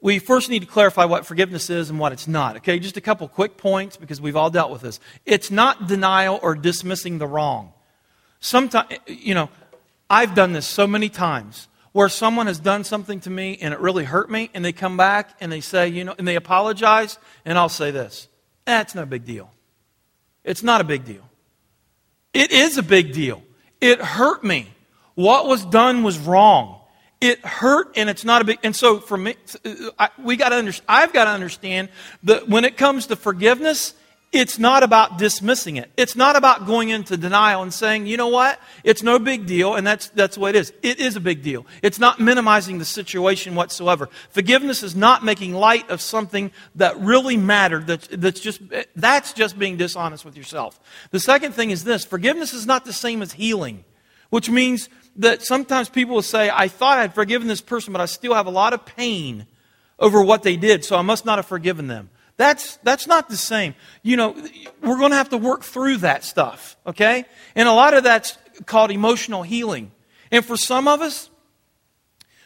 we 0.00 0.18
first 0.18 0.48
need 0.48 0.60
to 0.60 0.66
clarify 0.66 1.04
what 1.04 1.26
forgiveness 1.26 1.68
is 1.68 1.90
and 1.90 1.98
what 1.98 2.12
it's 2.12 2.26
not. 2.26 2.56
Okay, 2.56 2.78
just 2.78 2.96
a 2.96 3.00
couple 3.00 3.28
quick 3.28 3.56
points 3.56 3.96
because 3.96 4.20
we've 4.20 4.36
all 4.36 4.50
dealt 4.50 4.70
with 4.70 4.82
this. 4.82 4.98
It's 5.26 5.50
not 5.50 5.86
denial 5.86 6.40
or 6.42 6.54
dismissing 6.54 7.18
the 7.18 7.26
wrong. 7.26 7.72
Sometimes, 8.40 8.88
you 9.06 9.34
know, 9.34 9.50
I've 10.08 10.34
done 10.34 10.52
this 10.52 10.66
so 10.66 10.86
many 10.86 11.08
times 11.08 11.68
where 11.92 12.08
someone 12.08 12.46
has 12.46 12.58
done 12.58 12.84
something 12.84 13.20
to 13.20 13.30
me 13.30 13.58
and 13.60 13.74
it 13.74 13.80
really 13.80 14.04
hurt 14.04 14.30
me, 14.30 14.50
and 14.54 14.64
they 14.64 14.72
come 14.72 14.96
back 14.96 15.36
and 15.40 15.50
they 15.50 15.60
say, 15.60 15.88
you 15.88 16.04
know, 16.04 16.14
and 16.18 16.26
they 16.26 16.36
apologize, 16.36 17.18
and 17.44 17.58
I'll 17.58 17.68
say 17.68 17.90
this 17.90 18.28
that's 18.64 18.94
eh, 18.94 19.00
no 19.00 19.06
big 19.06 19.24
deal. 19.24 19.50
It's 20.44 20.62
not 20.62 20.80
a 20.80 20.84
big 20.84 21.04
deal. 21.04 21.28
It 22.32 22.52
is 22.52 22.78
a 22.78 22.82
big 22.82 23.12
deal. 23.12 23.42
It 23.80 24.00
hurt 24.00 24.44
me. 24.44 24.68
What 25.14 25.46
was 25.46 25.64
done 25.64 26.02
was 26.02 26.18
wrong 26.18 26.80
it 27.20 27.44
hurt 27.44 27.92
and 27.96 28.08
it's 28.08 28.24
not 28.24 28.42
a 28.42 28.44
big 28.44 28.58
and 28.62 28.74
so 28.74 28.98
for 28.98 29.16
me 29.16 29.34
I, 29.98 30.08
we 30.22 30.36
got 30.36 30.50
to 30.50 30.56
understand 30.56 30.86
i've 30.88 31.12
got 31.12 31.24
to 31.24 31.30
understand 31.30 31.90
that 32.24 32.48
when 32.48 32.64
it 32.64 32.76
comes 32.76 33.06
to 33.08 33.16
forgiveness 33.16 33.94
it's 34.32 34.58
not 34.58 34.82
about 34.82 35.18
dismissing 35.18 35.76
it. 35.76 35.90
It's 35.96 36.14
not 36.14 36.36
about 36.36 36.64
going 36.64 36.88
into 36.88 37.16
denial 37.16 37.62
and 37.62 37.74
saying 37.74 38.06
you 38.06 38.16
know 38.16 38.28
what? 38.28 38.60
It's 38.84 39.02
no 39.02 39.18
big 39.18 39.46
deal 39.46 39.74
and 39.74 39.86
that's 39.86 40.08
that's 40.08 40.38
what 40.38 40.54
it 40.54 40.58
is. 40.58 40.72
It 40.82 41.00
is 41.00 41.16
a 41.16 41.20
big 41.20 41.42
deal. 41.42 41.66
It's 41.82 41.98
not 41.98 42.20
minimizing 42.20 42.78
the 42.78 42.84
situation 42.84 43.54
whatsoever. 43.54 44.08
Forgiveness 44.30 44.82
is 44.82 44.94
not 44.94 45.24
making 45.24 45.54
light 45.54 45.88
of 45.90 46.00
something 46.00 46.52
that 46.76 46.98
really 46.98 47.36
mattered 47.36 47.88
that, 47.88 48.08
that's 48.12 48.40
just 48.40 48.60
that's 48.94 49.32
just 49.32 49.58
being 49.58 49.76
dishonest 49.76 50.24
with 50.24 50.36
yourself. 50.36 50.78
The 51.10 51.20
second 51.20 51.52
thing 51.52 51.70
is 51.70 51.84
this. 51.84 52.04
Forgiveness 52.04 52.52
is 52.52 52.66
not 52.66 52.84
the 52.84 52.92
same 52.92 53.22
as 53.22 53.32
healing 53.32 53.84
which 54.30 54.48
means 54.48 54.88
that 55.16 55.42
sometimes 55.42 55.88
people 55.88 56.14
will 56.14 56.22
say, 56.22 56.50
I 56.52 56.68
thought 56.68 56.98
I'd 56.98 57.14
forgiven 57.14 57.48
this 57.48 57.60
person, 57.60 57.92
but 57.92 58.00
I 58.00 58.06
still 58.06 58.34
have 58.34 58.46
a 58.46 58.50
lot 58.50 58.72
of 58.72 58.86
pain 58.86 59.46
over 59.98 60.22
what 60.22 60.42
they 60.42 60.56
did, 60.56 60.84
so 60.84 60.96
I 60.96 61.02
must 61.02 61.26
not 61.26 61.38
have 61.38 61.46
forgiven 61.46 61.88
them. 61.88 62.08
That's, 62.40 62.78
that's 62.78 63.06
not 63.06 63.28
the 63.28 63.36
same. 63.36 63.74
You 64.02 64.16
know, 64.16 64.34
we're 64.82 64.96
going 64.96 65.10
to 65.10 65.16
have 65.18 65.28
to 65.28 65.36
work 65.36 65.62
through 65.62 65.98
that 65.98 66.24
stuff, 66.24 66.74
okay? 66.86 67.26
And 67.54 67.68
a 67.68 67.72
lot 67.74 67.92
of 67.92 68.02
that's 68.02 68.38
called 68.64 68.90
emotional 68.90 69.42
healing. 69.42 69.92
And 70.30 70.42
for 70.42 70.56
some 70.56 70.88
of 70.88 71.02
us, 71.02 71.28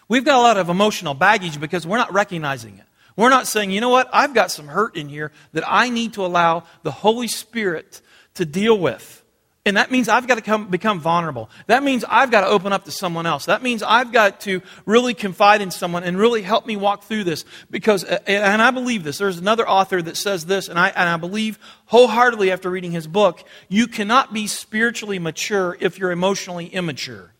we've 0.09 0.25
got 0.25 0.37
a 0.37 0.43
lot 0.43 0.57
of 0.57 0.69
emotional 0.69 1.15
baggage 1.15 1.61
because 1.61 1.87
we're 1.87 1.99
not 1.99 2.13
recognizing 2.13 2.77
it. 2.77 2.85
We're 3.17 3.31
not 3.31 3.47
saying, 3.47 3.71
you 3.71 3.81
know 3.81 3.89
what, 3.89 4.11
I've 4.13 4.35
got 4.35 4.51
some 4.51 4.67
hurt 4.67 4.97
in 4.97 5.09
here 5.09 5.31
that 5.53 5.63
I 5.65 5.91
need 5.91 6.15
to 6.15 6.27
allow 6.27 6.65
the 6.83 6.91
Holy 6.91 7.29
Spirit 7.29 8.03
to 8.35 8.45
deal 8.45 8.77
with. 8.77 9.23
And 9.67 9.79
that 9.79 9.91
means 9.91 10.11
I've 10.11 10.27
got 10.27 10.35
to 10.35 10.43
come, 10.43 10.69
become 10.69 11.01
vulnerable. 11.01 11.49
That 11.69 11.83
means 11.83 12.05
I've 12.07 12.31
got 12.31 12.43
to 12.43 12.49
open 12.49 12.75
up 12.75 12.85
to 12.85 12.91
someone 12.91 13.25
else. 13.25 13.47
That 13.47 13.63
means 13.63 13.83
I've 13.83 14.13
got 14.13 14.41
to 14.41 14.61
really 14.85 15.15
confide 15.15 15.63
in 15.63 15.71
someone 15.71 16.05
and 16.05 16.19
really 16.19 16.43
help 16.43 16.67
me 16.67 16.77
walk 16.77 17.05
through 17.05 17.25
this. 17.25 17.47
Because, 17.71 18.05
uh, 18.05 18.19
and 18.27 18.61
I 18.61 18.71
believe 18.73 19.05
this. 19.05 19.17
There's 19.17 19.39
another 19.39 19.67
author 19.67 20.03
that 20.03 20.19
says 20.19 20.45
this, 20.45 20.69
and 20.69 20.79
I, 20.79 20.89
and 20.89 21.09
I 21.09 21.17
believe 21.17 21.59
wholeheartedly 21.87 22.53
after 22.53 22.69
reading 22.69 22.93
his 22.93 23.07
book, 23.07 23.43
you 23.69 23.87
cannot 23.87 24.35
be 24.35 24.47
spiritually 24.47 25.19
mature 25.19 25.79
if 25.81 25.99
you're 25.99 26.13
emotionally 26.13 26.67
immature. 26.67 27.33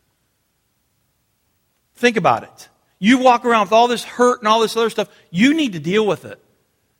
Think 1.93 2.17
about 2.17 2.41
it. 2.43 2.69
You 2.97 3.19
walk 3.19 3.45
around 3.45 3.65
with 3.65 3.73
all 3.73 3.87
this 3.87 4.03
hurt 4.03 4.39
and 4.39 4.47
all 4.47 4.61
this 4.61 4.75
other 4.75 4.89
stuff, 4.89 5.09
you 5.29 5.53
need 5.53 5.73
to 5.73 5.79
deal 5.79 6.07
with 6.07 6.25
it. 6.25 6.43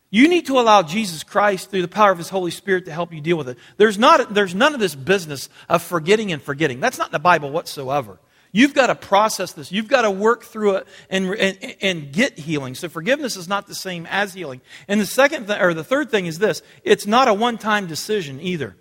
You 0.09 0.27
need 0.29 0.45
to 0.45 0.59
allow 0.59 0.81
Jesus 0.81 1.23
Christ, 1.23 1.71
through 1.71 1.81
the 1.81 1.87
power 1.87 2.11
of 2.11 2.17
His 2.17 2.29
Holy 2.29 2.51
Spirit, 2.51 2.85
to 2.85 2.91
help 2.91 3.11
you 3.11 3.19
deal 3.21 3.37
with 3.37 3.49
it. 3.49 3.57
There's, 3.77 3.97
not, 3.97 4.33
there's 4.33 4.55
none 4.55 4.73
of 4.73 4.79
this 4.79 4.95
business 4.95 5.49
of 5.67 5.81
forgetting 5.81 6.31
and 6.31 6.41
forgetting. 6.41 6.79
That's 6.79 6.97
not 6.97 7.07
in 7.09 7.13
the 7.13 7.19
Bible 7.19 7.51
whatsoever. 7.51 8.19
You've 8.51 8.73
got 8.73 8.87
to 8.87 8.95
process 8.95 9.51
this. 9.51 9.73
You've 9.73 9.89
got 9.89 10.03
to 10.03 10.11
work 10.11 10.45
through 10.45 10.75
it 10.75 10.87
and, 11.09 11.25
and, 11.35 11.75
and 11.81 12.13
get 12.13 12.39
healing. 12.39 12.73
So 12.75 12.87
forgiveness 12.87 13.35
is 13.35 13.49
not 13.49 13.67
the 13.67 13.75
same 13.75 14.05
as 14.09 14.33
healing. 14.33 14.61
And 14.87 15.01
the 15.01 15.05
second 15.05 15.47
th- 15.47 15.59
or 15.59 15.73
the 15.73 15.83
third 15.83 16.09
thing 16.09 16.25
is 16.25 16.39
this: 16.39 16.61
it's 16.85 17.05
not 17.05 17.27
a 17.27 17.33
one-time 17.33 17.87
decision 17.87 18.39
either. 18.39 18.77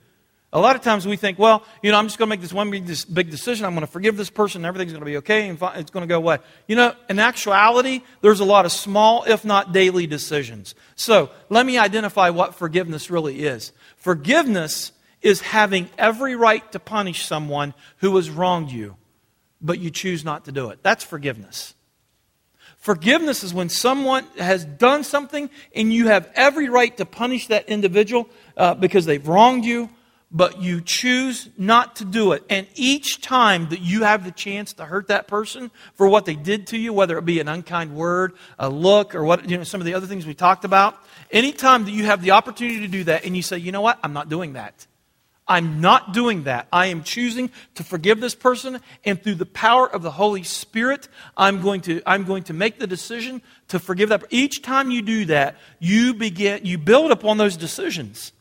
A 0.55 0.61
lot 0.61 0.77
of 0.77 0.83
times 0.83 1.05
we 1.05 1.17
think, 1.17 1.37
well, 1.37 1.65
you 1.83 1.91
know, 1.91 1.99
I'm 1.99 2.07
just 2.07 2.17
going 2.17 2.29
to 2.29 2.31
make 2.31 2.41
this 2.41 2.53
one 2.53 2.71
big, 2.71 2.87
this 2.87 3.05
big 3.05 3.29
decision. 3.29 3.67
I'm 3.67 3.73
going 3.73 3.85
to 3.85 3.91
forgive 3.91 4.17
this 4.17 4.31
person, 4.31 4.61
and 4.61 4.67
everything's 4.67 4.93
going 4.93 5.01
to 5.01 5.07
be 5.07 5.17
okay, 5.17 5.49
and 5.49 5.61
it's 5.75 5.91
going 5.91 6.05
to 6.05 6.07
go 6.07 6.17
away. 6.17 6.39
You 6.69 6.77
know, 6.77 6.95
in 7.11 7.19
actuality, 7.19 8.03
there's 8.21 8.39
a 8.39 8.45
lot 8.45 8.65
of 8.65 8.71
small, 8.71 9.25
if 9.25 9.45
not 9.45 9.73
daily, 9.73 10.07
decisions. 10.07 10.77
So 10.95 11.31
let 11.49 11.67
me 11.67 11.77
identify 11.77 12.31
what 12.31 12.55
forgiveness 12.55 13.11
really 13.11 13.45
is. 13.45 13.73
Forgiveness 13.97 14.93
is 15.23 15.41
having 15.41 15.91
every 15.99 16.37
right 16.37 16.71
to 16.71 16.79
punish 16.79 17.27
someone 17.27 17.75
who 17.97 18.15
has 18.15 18.31
wronged 18.31 18.71
you, 18.71 18.97
but 19.61 19.81
you 19.81 19.91
choose 19.91 20.25
not 20.25 20.45
to 20.45 20.53
do 20.53 20.71
it. 20.71 20.79
That's 20.85 21.03
forgiveness. 21.03 21.75
Forgiveness 22.79 23.43
is 23.43 23.53
when 23.53 23.71
someone 23.71 24.25
has 24.39 24.65
done 24.65 25.03
something 25.03 25.51
and 25.75 25.93
you 25.93 26.09
have 26.09 26.31
every 26.37 26.69
right 26.69 26.97
to 26.99 27.07
punish 27.07 27.49
that 27.49 27.69
individual 27.69 28.29
uh, 28.57 28.75
because 28.75 29.05
they've 29.05 29.27
wronged 29.27 29.65
you 29.65 29.89
but 30.35 30.61
you 30.61 30.81
choose 30.81 31.49
not 31.57 31.97
to 31.97 32.05
do 32.05 32.33
it. 32.33 32.43
And 32.51 32.67
each 32.75 33.21
time 33.21 33.69
that 33.69 33.81
you 33.81 34.03
have 34.03 34.25
the 34.25 34.33
chance 34.33 34.73
to 34.75 34.85
hurt 34.85 35.07
that 35.07 35.29
person 35.29 35.71
for 35.95 36.09
what 36.09 36.27
they 36.27 36.35
did 36.35 36.67
to 36.69 36.77
you, 36.77 36.93
whether 36.93 37.17
it 37.17 37.25
be 37.25 37.39
an 37.39 37.47
unkind 37.47 37.95
word, 37.95 38.35
a 38.59 38.69
look, 38.69 39.15
or 39.15 39.25
what, 39.25 39.49
you 39.49 39.57
know, 39.57 39.63
some 39.63 39.81
of 39.81 39.85
the 39.85 39.95
other 39.95 40.09
things 40.09 40.27
we 40.27 40.35
talked 40.35 40.65
about, 40.65 40.99
anytime 41.31 41.85
that 41.85 41.93
you 41.93 42.05
have 42.07 42.21
the 42.21 42.33
opportunity 42.33 42.81
to 42.81 42.89
do 42.89 43.05
that 43.05 43.25
and 43.25 43.37
you 43.37 43.43
say, 43.43 43.59
you 43.59 43.71
know 43.71 43.81
what, 43.81 44.01
I'm 44.03 44.13
not 44.13 44.29
doing 44.29 44.55
that. 44.55 44.89
I'm 45.47 45.81
not 45.81 46.13
doing 46.13 46.45
that. 46.45 46.67
I 46.73 46.87
am 46.87 47.03
choosing 47.03 47.51
to 47.75 47.85
forgive 47.85 48.19
this 48.19 48.35
person, 48.35 48.81
and 49.05 49.23
through 49.23 49.35
the 49.35 49.47
power 49.47 49.87
of 49.89 50.03
the 50.03 50.11
Holy 50.11 50.43
Spirit, 50.43 51.07
I'm 51.37 51.61
going 51.61 51.83
to, 51.83 52.03
I'm 52.07 52.25
going 52.25 52.45
to 52.45 52.55
make 52.55 52.79
the 52.79 52.87
decision 52.87 53.43
to 53.69 53.79
forgive 53.79 54.09
that. 54.09 54.25
Each 54.31 54.63
time 54.63 54.91
you 54.91 55.03
do 55.03 55.27
that, 55.27 55.59
you 55.79 56.15
begin, 56.15 56.65
you 56.65 56.79
build 56.79 57.11
upon 57.11 57.37
those 57.37 57.59
decisions. 57.59 58.33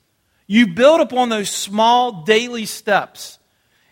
You 0.54 0.68
build 0.68 1.02
upon 1.02 1.30
those 1.30 1.50
small 1.50 2.22
daily 2.26 2.68
steps. 2.68 3.39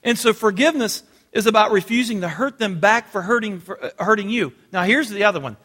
And 0.04 0.16
so 0.16 0.32
forgiveness 0.32 1.02
is 1.32 1.48
about 1.48 1.72
refusing 1.72 2.22
to 2.22 2.30
hurt 2.30 2.60
them 2.60 2.80
back 2.80 3.08
for 3.08 3.24
hurting, 3.24 3.62
for, 3.62 3.84
uh, 3.84 3.90
hurting 3.98 4.30
you. 4.30 4.54
Now, 4.72 4.84
here's 4.84 5.10
the 5.10 5.24
other 5.24 5.40
one. 5.40 5.58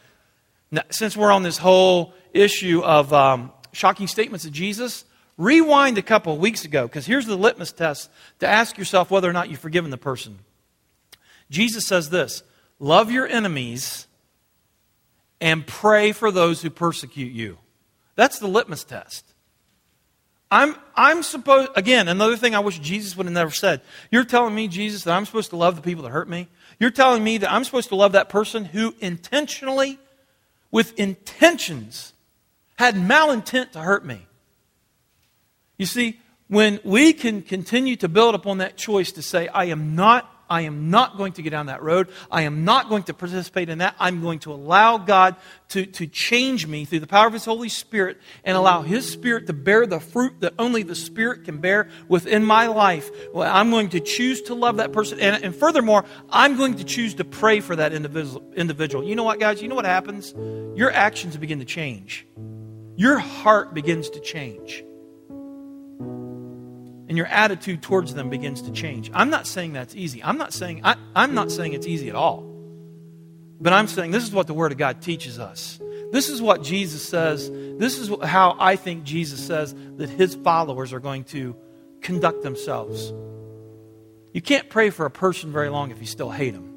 Now, 0.71 0.85
since 0.89 1.15
we're 1.15 1.31
on 1.31 1.43
this 1.43 1.59
whole 1.59 2.15
issue 2.33 2.81
of 2.83 3.13
um, 3.13 3.53
shocking 3.73 4.07
statements 4.07 4.47
of 4.47 4.53
Jesus, 4.53 5.05
rewind 5.37 5.99
a 5.99 6.03
couple 6.03 6.33
of 6.33 6.39
weeks 6.39 6.65
ago, 6.65 6.87
because 6.87 7.05
here's 7.05 7.27
the 7.27 7.37
litmus 7.37 7.73
test 7.73 8.09
to 8.39 8.47
ask 8.47 8.79
yourself 8.79 9.11
whether 9.11 9.29
or 9.29 9.35
not 9.35 9.51
you've 9.51 9.61
forgiven 9.61 9.91
the 9.91 9.99
person. 9.99 10.39
Jesus 11.51 11.87
says 11.87 12.09
this 12.09 12.43
Love 12.79 13.11
your 13.11 13.27
enemies 13.27 14.07
and 15.43 15.67
pray 15.67 16.13
for 16.13 16.31
those 16.31 16.63
who 16.63 16.71
persecute 16.71 17.33
you. 17.33 17.59
That's 18.15 18.39
the 18.39 18.49
litmus 18.49 18.85
test. 18.85 19.35
I'm, 20.51 20.77
I'm 20.95 21.23
supposed, 21.23 21.71
again, 21.75 22.09
another 22.09 22.37
thing 22.37 22.55
I 22.55 22.61
wish 22.61 22.79
Jesus 22.79 23.17
would 23.17 23.27
have 23.27 23.33
never 23.33 23.51
said. 23.51 23.81
You're 24.11 24.25
telling 24.25 24.55
me, 24.55 24.69
Jesus, 24.69 25.05
that 25.05 25.17
I'm 25.17 25.27
supposed 25.27 25.51
to 25.51 25.57
love 25.57 25.77
the 25.77 25.83
people 25.83 26.05
that 26.05 26.11
hurt 26.11 26.29
me? 26.29 26.49
You're 26.79 26.91
telling 26.91 27.25
me 27.25 27.39
that 27.39 27.53
I'm 27.53 27.65
supposed 27.65 27.89
to 27.89 27.97
love 27.97 28.13
that 28.13 28.29
person 28.29 28.65
who 28.65 28.95
intentionally, 29.01 29.99
with 30.71 30.97
intentions, 30.99 32.13
had 32.77 32.95
malintent 32.95 33.73
to 33.73 33.81
hurt 33.81 34.05
me? 34.05 34.27
You 35.79 35.87
see, 35.87 36.21
when 36.49 36.79
we 36.85 37.13
can 37.13 37.43
continue 37.43 37.97
to 37.97 38.09
build 38.09 38.35
upon 38.35 38.59
that 38.59 38.77
choice 38.77 39.13
to 39.13 39.23
say, 39.23 39.49
I 39.49 39.65
am 39.67 39.97
not 39.97 40.31
I 40.49 40.63
am 40.63 40.91
not 40.91 41.17
going 41.17 41.33
to 41.35 41.43
get 41.43 41.51
down 41.51 41.67
that 41.67 41.83
road. 41.83 42.09
I 42.31 42.43
am 42.43 42.65
not 42.65 42.89
going 42.89 43.05
to 43.05 43.15
participate 43.15 43.69
in 43.69 43.79
that. 43.79 43.95
I'm 43.99 44.21
going 44.23 44.39
to 44.41 44.53
allow 44.53 44.99
God 44.99 45.37
to, 45.71 45.87
to 45.87 46.07
change 46.07 46.67
me 46.67 46.85
through 46.85 47.01
the 47.01 47.07
power 47.07 47.27
of 47.27 47.33
His 47.33 47.45
Holy 47.45 47.69
Spirit 47.69 48.19
and 48.45 48.57
allow 48.57 48.83
His 48.83 49.11
Spirit 49.11 49.47
to 49.49 49.53
bear 49.53 49.87
the 49.87 50.01
fruit 50.01 50.41
that 50.41 50.55
only 50.59 50.83
the 50.83 50.95
Spirit 50.95 51.45
can 51.45 51.59
bear 51.59 51.89
within 52.09 52.45
my 52.45 52.67
life. 52.69 53.11
Well, 53.33 53.53
I'm 53.53 53.71
going 53.71 53.91
to 53.91 54.01
choose 54.01 54.43
to 54.43 54.55
love 54.55 54.77
that 54.79 54.93
person. 54.93 55.21
And, 55.21 55.43
and 55.43 55.55
furthermore, 55.55 56.05
I'm 56.31 56.57
going 56.57 56.77
to 56.77 56.85
choose 56.85 57.15
to 57.15 57.25
pray 57.25 57.61
for 57.61 57.77
that 57.77 57.93
individual. 57.93 59.05
You 59.05 59.17
know 59.17 59.25
what, 59.25 59.41
guys? 59.41 59.61
You 59.61 59.69
know 59.69 59.75
what 59.75 59.85
happens? 59.85 60.35
Your 60.77 60.91
actions 60.91 61.37
begin 61.37 61.59
to 61.59 61.65
change, 61.65 62.27
your 62.97 63.19
heart 63.19 63.75
begins 63.75 64.11
to 64.11 64.21
change. 64.21 64.85
And 67.09 67.17
your 67.17 67.27
attitude 67.27 67.83
towards 67.83 68.15
them 68.15 68.31
begins 68.31 68.63
to 68.63 68.73
change. 68.73 69.11
I'm 69.15 69.31
not 69.31 69.47
saying 69.47 69.73
that's 69.73 69.95
easy. 69.95 70.23
I'm 70.23 70.39
not 70.39 70.53
saying 70.53 70.81
I, 70.85 70.97
I'm 71.15 71.35
not 71.35 71.53
saying 71.53 71.73
it's 71.73 71.87
easy 71.87 72.09
at 72.09 72.15
all. 72.15 72.45
But 73.61 73.73
I'm 73.73 73.87
saying 73.87 74.11
this 74.11 74.25
is 74.25 74.33
what 74.33 74.47
the 74.47 74.55
Word 74.55 74.73
of 74.73 74.79
God 74.79 75.01
teaches 75.01 75.39
us. 75.39 75.81
This 76.13 76.29
is 76.29 76.43
what 76.43 76.63
Jesus 76.63 77.07
says. 77.07 77.51
This 77.51 77.99
is 77.99 78.11
how 78.23 78.57
I 78.59 78.77
think 78.77 79.05
Jesus 79.05 79.45
says 79.45 79.75
that 79.97 80.11
his 80.11 80.35
followers 80.35 80.93
are 80.93 81.01
going 81.01 81.25
to 81.25 81.57
conduct 82.01 82.43
themselves. 82.43 83.13
You 84.33 84.43
can't 84.43 84.69
pray 84.69 84.91
for 84.91 85.07
a 85.07 85.11
person 85.11 85.53
very 85.53 85.69
long 85.69 85.91
if 85.91 86.01
you 86.01 86.07
still 86.07 86.31
hate 86.31 86.53
them. 86.53 86.75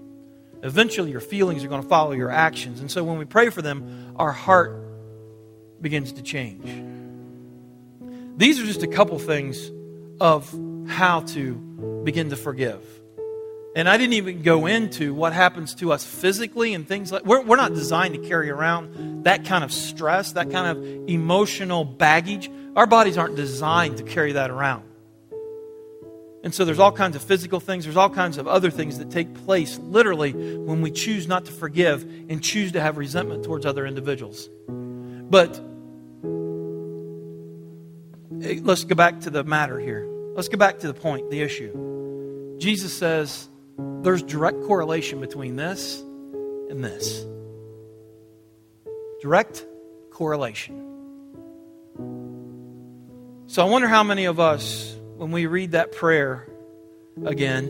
Eventually, 0.64 1.12
your 1.12 1.22
feelings 1.22 1.64
are 1.64 1.68
going 1.68 1.84
to 1.84 1.88
follow 1.88 2.12
your 2.12 2.32
actions. 2.32 2.80
And 2.80 2.90
so 2.90 3.04
when 3.04 3.18
we 3.18 3.26
pray 3.26 3.50
for 3.50 3.62
them, 3.62 4.14
our 4.18 4.32
heart 4.32 4.84
begins 5.82 6.14
to 6.14 6.22
change. 6.22 6.66
These 8.38 8.60
are 8.60 8.66
just 8.66 8.84
a 8.84 8.88
couple 8.88 9.20
things 9.20 9.72
of 10.20 10.54
how 10.88 11.22
to 11.22 11.56
begin 12.04 12.30
to 12.30 12.36
forgive. 12.36 12.84
And 13.76 13.88
I 13.88 13.98
didn't 13.98 14.14
even 14.14 14.42
go 14.42 14.66
into 14.66 15.14
what 15.14 15.32
happens 15.32 15.76
to 15.76 15.92
us 15.92 16.04
physically 16.04 16.74
and 16.74 16.88
things 16.88 17.12
like 17.12 17.24
we're, 17.24 17.42
we're 17.44 17.56
not 17.56 17.74
designed 17.74 18.16
to 18.16 18.20
carry 18.20 18.50
around 18.50 19.26
that 19.26 19.46
kind 19.46 19.64
of 19.64 19.72
stress, 19.72 20.32
that 20.34 20.50
kind 20.50 20.78
of 20.78 21.10
emotional 21.10 21.86
baggage. 21.86 22.50
Our 22.76 22.88
bodies 22.88 23.18
aren't 23.18 23.36
designed 23.36 23.98
to 23.98 24.04
carry 24.04 24.34
that 24.34 24.50
around. 24.50 24.86
And 26.44 26.56
so 26.56 26.66
there's 26.66 26.80
all 26.80 26.92
kinds 26.92 27.16
of 27.16 27.22
physical 27.22 27.60
things, 27.60 27.84
there's 27.84 27.98
all 27.98 28.10
kinds 28.10 28.38
of 28.38 28.48
other 28.48 28.72
things 28.72 28.98
that 28.98 29.12
take 29.12 29.34
place 29.46 29.78
literally 29.78 30.32
when 30.32 30.82
we 30.82 30.90
choose 30.90 31.28
not 31.28 31.46
to 31.46 31.52
forgive 31.52 32.04
and 32.30 32.42
choose 32.42 32.72
to 32.72 32.82
have 32.82 32.98
resentment 32.98 33.44
towards 33.44 33.66
other 33.66 33.86
individuals. 33.86 34.50
But 34.68 35.62
let's 38.32 38.84
go 38.84 38.96
back 38.96 39.22
to 39.22 39.30
the 39.30 39.44
matter 39.44 39.80
here. 39.80 40.08
Let's 40.36 40.48
go 40.48 40.58
back 40.58 40.80
to 40.80 40.88
the 40.88 40.94
point, 40.94 41.30
the 41.30 41.42
issue. 41.42 42.58
Jesus 42.60 42.94
says 42.94 43.50
there's 43.78 44.22
direct 44.24 44.62
correlation 44.64 45.20
between 45.20 45.56
this 45.56 46.00
and 46.70 46.84
this. 46.84 47.26
Direct 49.22 49.66
correlation. 50.12 50.86
So 53.48 53.66
I 53.66 53.70
wonder 53.70 53.88
how 53.88 54.04
many 54.04 54.26
of 54.26 54.40
us, 54.40 54.96
when 55.18 55.32
we 55.32 55.48
read 55.48 55.72
that 55.72 55.92
prayer 55.92 56.48
again, 57.26 57.68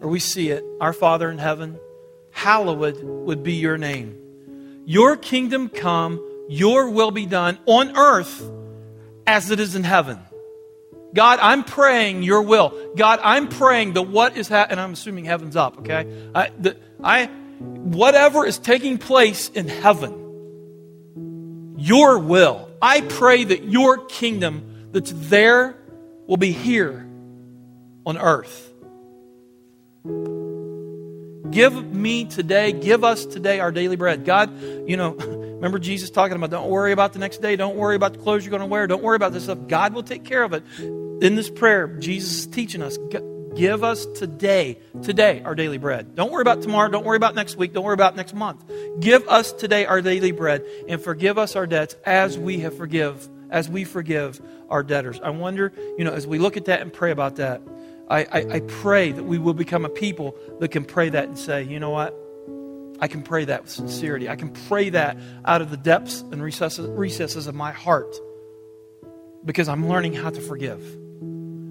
or 0.00 0.08
we 0.08 0.18
see 0.18 0.50
it, 0.50 0.64
Our 0.80 0.92
Father 0.92 1.30
in 1.30 1.38
heaven, 1.38 1.78
hallowed 2.30 3.02
would 3.02 3.42
be 3.42 3.54
your 3.54 3.78
name. 3.78 4.18
Your 4.84 5.16
kingdom 5.16 5.68
come, 5.68 6.20
your 6.48 6.90
will 6.90 7.10
be 7.10 7.24
done 7.24 7.58
on 7.66 7.96
earth 7.96 8.42
as 9.26 9.50
it 9.50 9.60
is 9.60 9.74
in 9.74 9.84
heaven. 9.84 10.18
God, 11.14 11.38
I'm 11.42 11.64
praying 11.64 12.22
your 12.22 12.42
will. 12.42 12.92
God, 12.96 13.20
I'm 13.22 13.48
praying 13.48 13.94
that 13.94 14.02
what 14.02 14.36
is 14.36 14.48
happening, 14.48 14.72
and 14.72 14.80
I'm 14.80 14.92
assuming 14.92 15.24
heaven's 15.26 15.56
up, 15.56 15.78
okay? 15.80 16.30
I, 16.34 16.50
the, 16.58 16.76
I, 17.02 17.26
whatever 17.26 18.46
is 18.46 18.58
taking 18.58 18.98
place 18.98 19.50
in 19.50 19.68
heaven, 19.68 21.74
your 21.76 22.18
will. 22.18 22.70
I 22.80 23.02
pray 23.02 23.44
that 23.44 23.64
your 23.64 24.06
kingdom 24.06 24.88
that's 24.92 25.12
there 25.14 25.76
will 26.26 26.38
be 26.38 26.52
here 26.52 27.06
on 28.06 28.16
earth. 28.16 28.70
Give 31.50 31.94
me 31.94 32.24
today, 32.24 32.72
give 32.72 33.04
us 33.04 33.26
today 33.26 33.60
our 33.60 33.70
daily 33.70 33.96
bread. 33.96 34.24
God, 34.24 34.50
you 34.88 34.96
know, 34.96 35.12
remember 35.62 35.78
Jesus 35.78 36.10
talking 36.10 36.36
about 36.36 36.50
don't 36.50 36.68
worry 36.68 36.92
about 36.92 37.12
the 37.12 37.20
next 37.20 37.38
day, 37.38 37.54
don't 37.56 37.76
worry 37.76 37.94
about 37.94 38.14
the 38.14 38.18
clothes 38.18 38.44
you're 38.44 38.50
going 38.50 38.60
to 38.60 38.66
wear, 38.66 38.86
don't 38.86 39.02
worry 39.02 39.16
about 39.16 39.32
this 39.32 39.44
stuff. 39.44 39.58
God 39.68 39.94
will 39.94 40.02
take 40.02 40.24
care 40.24 40.42
of 40.42 40.52
it 40.52 40.64
in 41.22 41.36
this 41.36 41.48
prayer, 41.48 41.86
Jesus 41.86 42.40
is 42.40 42.46
teaching 42.48 42.82
us 42.82 42.98
give 43.54 43.84
us 43.84 44.06
today, 44.06 44.78
today, 45.02 45.42
our 45.44 45.54
daily 45.54 45.78
bread. 45.78 46.14
Don't 46.14 46.32
worry 46.32 46.42
about 46.42 46.62
tomorrow. 46.62 46.88
Don't 46.90 47.04
worry 47.04 47.16
about 47.16 47.34
next 47.34 47.56
week. 47.56 47.72
Don't 47.72 47.84
worry 47.84 47.94
about 47.94 48.16
next 48.16 48.34
month. 48.34 48.64
Give 48.98 49.26
us 49.28 49.52
today 49.52 49.84
our 49.84 50.00
daily 50.00 50.32
bread 50.32 50.64
and 50.88 51.00
forgive 51.00 51.38
us 51.38 51.54
our 51.54 51.66
debts 51.66 51.96
as 52.04 52.38
we 52.38 52.60
have 52.60 52.76
forgive, 52.76 53.28
as 53.50 53.68
we 53.68 53.84
forgive 53.84 54.40
our 54.68 54.82
debtors. 54.82 55.20
I 55.22 55.30
wonder, 55.30 55.72
you 55.98 56.04
know, 56.04 56.12
as 56.12 56.26
we 56.26 56.38
look 56.38 56.56
at 56.56 56.64
that 56.66 56.80
and 56.80 56.92
pray 56.92 57.10
about 57.10 57.36
that, 57.36 57.62
I, 58.08 58.24
I, 58.24 58.54
I 58.54 58.60
pray 58.60 59.12
that 59.12 59.24
we 59.24 59.38
will 59.38 59.54
become 59.54 59.84
a 59.84 59.90
people 59.90 60.34
that 60.60 60.68
can 60.68 60.84
pray 60.84 61.10
that 61.10 61.28
and 61.28 61.38
say, 61.38 61.62
you 61.62 61.78
know 61.78 61.90
what? 61.90 62.18
I 63.02 63.08
can 63.08 63.24
pray 63.24 63.46
that 63.46 63.62
with 63.62 63.70
sincerity. 63.72 64.28
I 64.28 64.36
can 64.36 64.50
pray 64.68 64.90
that 64.90 65.18
out 65.44 65.60
of 65.60 65.70
the 65.70 65.76
depths 65.76 66.20
and 66.20 66.40
recesses, 66.40 66.88
recesses 66.88 67.48
of 67.48 67.54
my 67.56 67.72
heart 67.72 68.14
because 69.44 69.68
I'm 69.68 69.88
learning 69.88 70.14
how 70.14 70.30
to 70.30 70.40
forgive. 70.40 70.80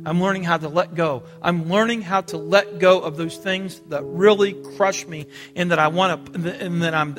I'm 0.06 0.22
learning 0.22 0.44
how 0.44 0.58
to 0.58 0.68
let 0.68 0.94
go. 0.94 1.24
I'm 1.42 1.70
learning 1.70 2.02
how 2.02 2.20
to 2.20 2.38
let 2.38 2.80
go 2.80 3.00
of 3.00 3.16
those 3.16 3.38
things 3.38 3.80
that 3.88 4.04
really 4.04 4.54
crush 4.76 5.08
me 5.08 5.26
and 5.56 5.72
that 5.72 5.80
I 5.80 5.88
want 5.88 6.34
to, 6.34 6.66
and 6.66 6.82
that 6.84 6.94
I'm 6.94 7.16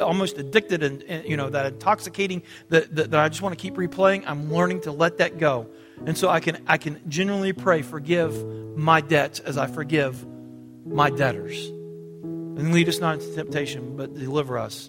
almost 0.00 0.38
addicted 0.38 0.82
and, 0.82 1.04
and 1.04 1.24
you 1.24 1.36
know, 1.36 1.48
that 1.48 1.66
intoxicating, 1.66 2.42
that, 2.70 2.92
that, 2.96 3.12
that 3.12 3.20
I 3.20 3.28
just 3.28 3.42
want 3.42 3.56
to 3.56 3.62
keep 3.62 3.74
replaying. 3.74 4.24
I'm 4.26 4.52
learning 4.52 4.80
to 4.82 4.90
let 4.90 5.18
that 5.18 5.38
go. 5.38 5.68
And 6.04 6.18
so 6.18 6.28
I 6.28 6.40
can, 6.40 6.64
I 6.66 6.78
can 6.78 7.00
genuinely 7.08 7.52
pray, 7.52 7.82
forgive 7.82 8.76
my 8.76 9.02
debts 9.02 9.38
as 9.38 9.56
I 9.56 9.68
forgive 9.68 10.26
my 10.84 11.10
debtors. 11.10 11.70
And 12.62 12.72
lead 12.72 12.88
us 12.88 13.00
not 13.00 13.14
into 13.14 13.34
temptation, 13.34 13.96
but 13.96 14.14
deliver 14.14 14.56
us 14.56 14.88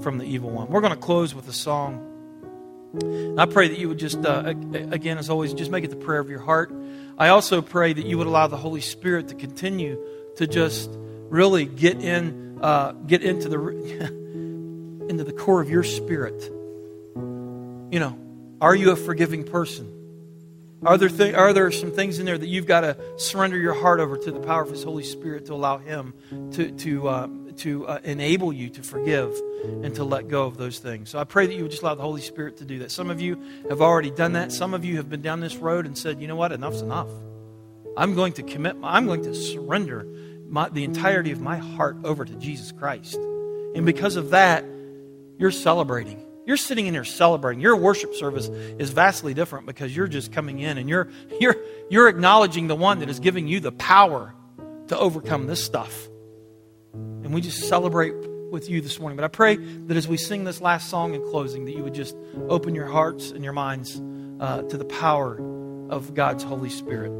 from 0.00 0.16
the 0.16 0.24
evil 0.24 0.48
one. 0.48 0.68
We're 0.68 0.80
going 0.80 0.94
to 0.94 0.98
close 0.98 1.34
with 1.34 1.46
a 1.48 1.52
song. 1.52 3.34
I 3.38 3.44
pray 3.44 3.68
that 3.68 3.78
you 3.78 3.90
would 3.90 3.98
just, 3.98 4.24
uh, 4.24 4.42
again, 4.46 5.18
as 5.18 5.28
always, 5.28 5.52
just 5.52 5.70
make 5.70 5.84
it 5.84 5.90
the 5.90 5.96
prayer 5.96 6.18
of 6.18 6.30
your 6.30 6.40
heart. 6.40 6.72
I 7.18 7.28
also 7.28 7.60
pray 7.60 7.92
that 7.92 8.06
you 8.06 8.16
would 8.16 8.26
allow 8.26 8.46
the 8.46 8.56
Holy 8.56 8.80
Spirit 8.80 9.28
to 9.28 9.34
continue 9.34 10.02
to 10.36 10.46
just 10.46 10.88
really 11.28 11.66
get 11.66 12.00
in, 12.00 12.58
uh, 12.62 12.92
get 12.92 13.22
into 13.22 13.50
the 13.50 13.58
into 15.10 15.24
the 15.24 15.32
core 15.34 15.60
of 15.60 15.68
your 15.68 15.84
spirit. 15.84 16.42
You 16.44 18.00
know, 18.00 18.18
are 18.62 18.74
you 18.74 18.92
a 18.92 18.96
forgiving 18.96 19.44
person? 19.44 19.92
Are 20.84 20.98
there, 20.98 21.08
th- 21.08 21.34
are 21.34 21.52
there 21.52 21.70
some 21.70 21.92
things 21.92 22.18
in 22.18 22.26
there 22.26 22.36
that 22.36 22.46
you've 22.46 22.66
got 22.66 22.82
to 22.82 22.96
surrender 23.16 23.56
your 23.56 23.72
heart 23.72 24.00
over 24.00 24.18
to 24.18 24.30
the 24.30 24.40
power 24.40 24.62
of 24.62 24.70
His 24.70 24.82
Holy 24.82 25.02
Spirit 25.02 25.46
to 25.46 25.54
allow 25.54 25.78
Him 25.78 26.12
to, 26.52 26.70
to, 26.72 27.08
uh, 27.08 27.28
to 27.56 27.86
uh, 27.86 28.00
enable 28.04 28.52
you 28.52 28.68
to 28.70 28.82
forgive 28.82 29.34
and 29.64 29.94
to 29.94 30.04
let 30.04 30.28
go 30.28 30.44
of 30.44 30.58
those 30.58 30.78
things. 30.78 31.08
So 31.08 31.18
I 31.18 31.24
pray 31.24 31.46
that 31.46 31.54
you 31.54 31.62
would 31.62 31.70
just 31.70 31.82
allow 31.82 31.94
the 31.94 32.02
Holy 32.02 32.20
Spirit 32.20 32.58
to 32.58 32.66
do 32.66 32.80
that. 32.80 32.90
Some 32.90 33.08
of 33.08 33.20
you 33.20 33.40
have 33.70 33.80
already 33.80 34.10
done 34.10 34.34
that. 34.34 34.52
Some 34.52 34.74
of 34.74 34.84
you 34.84 34.96
have 34.96 35.08
been 35.08 35.22
down 35.22 35.40
this 35.40 35.56
road 35.56 35.86
and 35.86 35.96
said, 35.96 36.20
you 36.20 36.28
know 36.28 36.36
what, 36.36 36.52
enough's 36.52 36.82
enough. 36.82 37.08
I'm 37.96 38.14
going 38.14 38.34
to 38.34 38.42
commit, 38.42 38.76
I'm 38.82 39.06
going 39.06 39.22
to 39.22 39.34
surrender 39.34 40.06
my, 40.46 40.68
the 40.68 40.84
entirety 40.84 41.30
of 41.30 41.40
my 41.40 41.56
heart 41.56 41.96
over 42.04 42.24
to 42.24 42.34
Jesus 42.34 42.72
Christ. 42.72 43.14
And 43.14 43.86
because 43.86 44.16
of 44.16 44.30
that, 44.30 44.64
you're 45.38 45.50
celebrating. 45.50 46.24
You're 46.46 46.56
sitting 46.56 46.86
in 46.86 46.94
here 46.94 47.04
celebrating. 47.04 47.60
Your 47.60 47.76
worship 47.76 48.14
service 48.14 48.48
is 48.48 48.90
vastly 48.90 49.34
different 49.34 49.66
because 49.66 49.96
you're 49.96 50.08
just 50.08 50.32
coming 50.32 50.60
in 50.60 50.78
and 50.78 50.88
you're, 50.88 51.10
you're, 51.40 51.56
you're 51.90 52.08
acknowledging 52.08 52.66
the 52.66 52.76
one 52.76 52.98
that 52.98 53.08
is 53.08 53.20
giving 53.20 53.48
you 53.48 53.60
the 53.60 53.72
power 53.72 54.34
to 54.88 54.98
overcome 54.98 55.46
this 55.46 55.64
stuff. 55.64 56.08
And 56.92 57.32
we 57.32 57.40
just 57.40 57.68
celebrate 57.68 58.14
with 58.50 58.68
you 58.68 58.80
this 58.80 59.00
morning. 59.00 59.16
But 59.16 59.24
I 59.24 59.28
pray 59.28 59.56
that 59.56 59.96
as 59.96 60.06
we 60.06 60.16
sing 60.16 60.44
this 60.44 60.60
last 60.60 60.90
song 60.90 61.14
in 61.14 61.22
closing, 61.30 61.64
that 61.64 61.72
you 61.72 61.82
would 61.82 61.94
just 61.94 62.14
open 62.48 62.74
your 62.74 62.86
hearts 62.86 63.30
and 63.30 63.42
your 63.42 63.54
minds 63.54 64.00
uh, 64.40 64.62
to 64.62 64.76
the 64.76 64.84
power 64.84 65.38
of 65.90 66.14
God's 66.14 66.44
Holy 66.44 66.70
Spirit. 66.70 67.10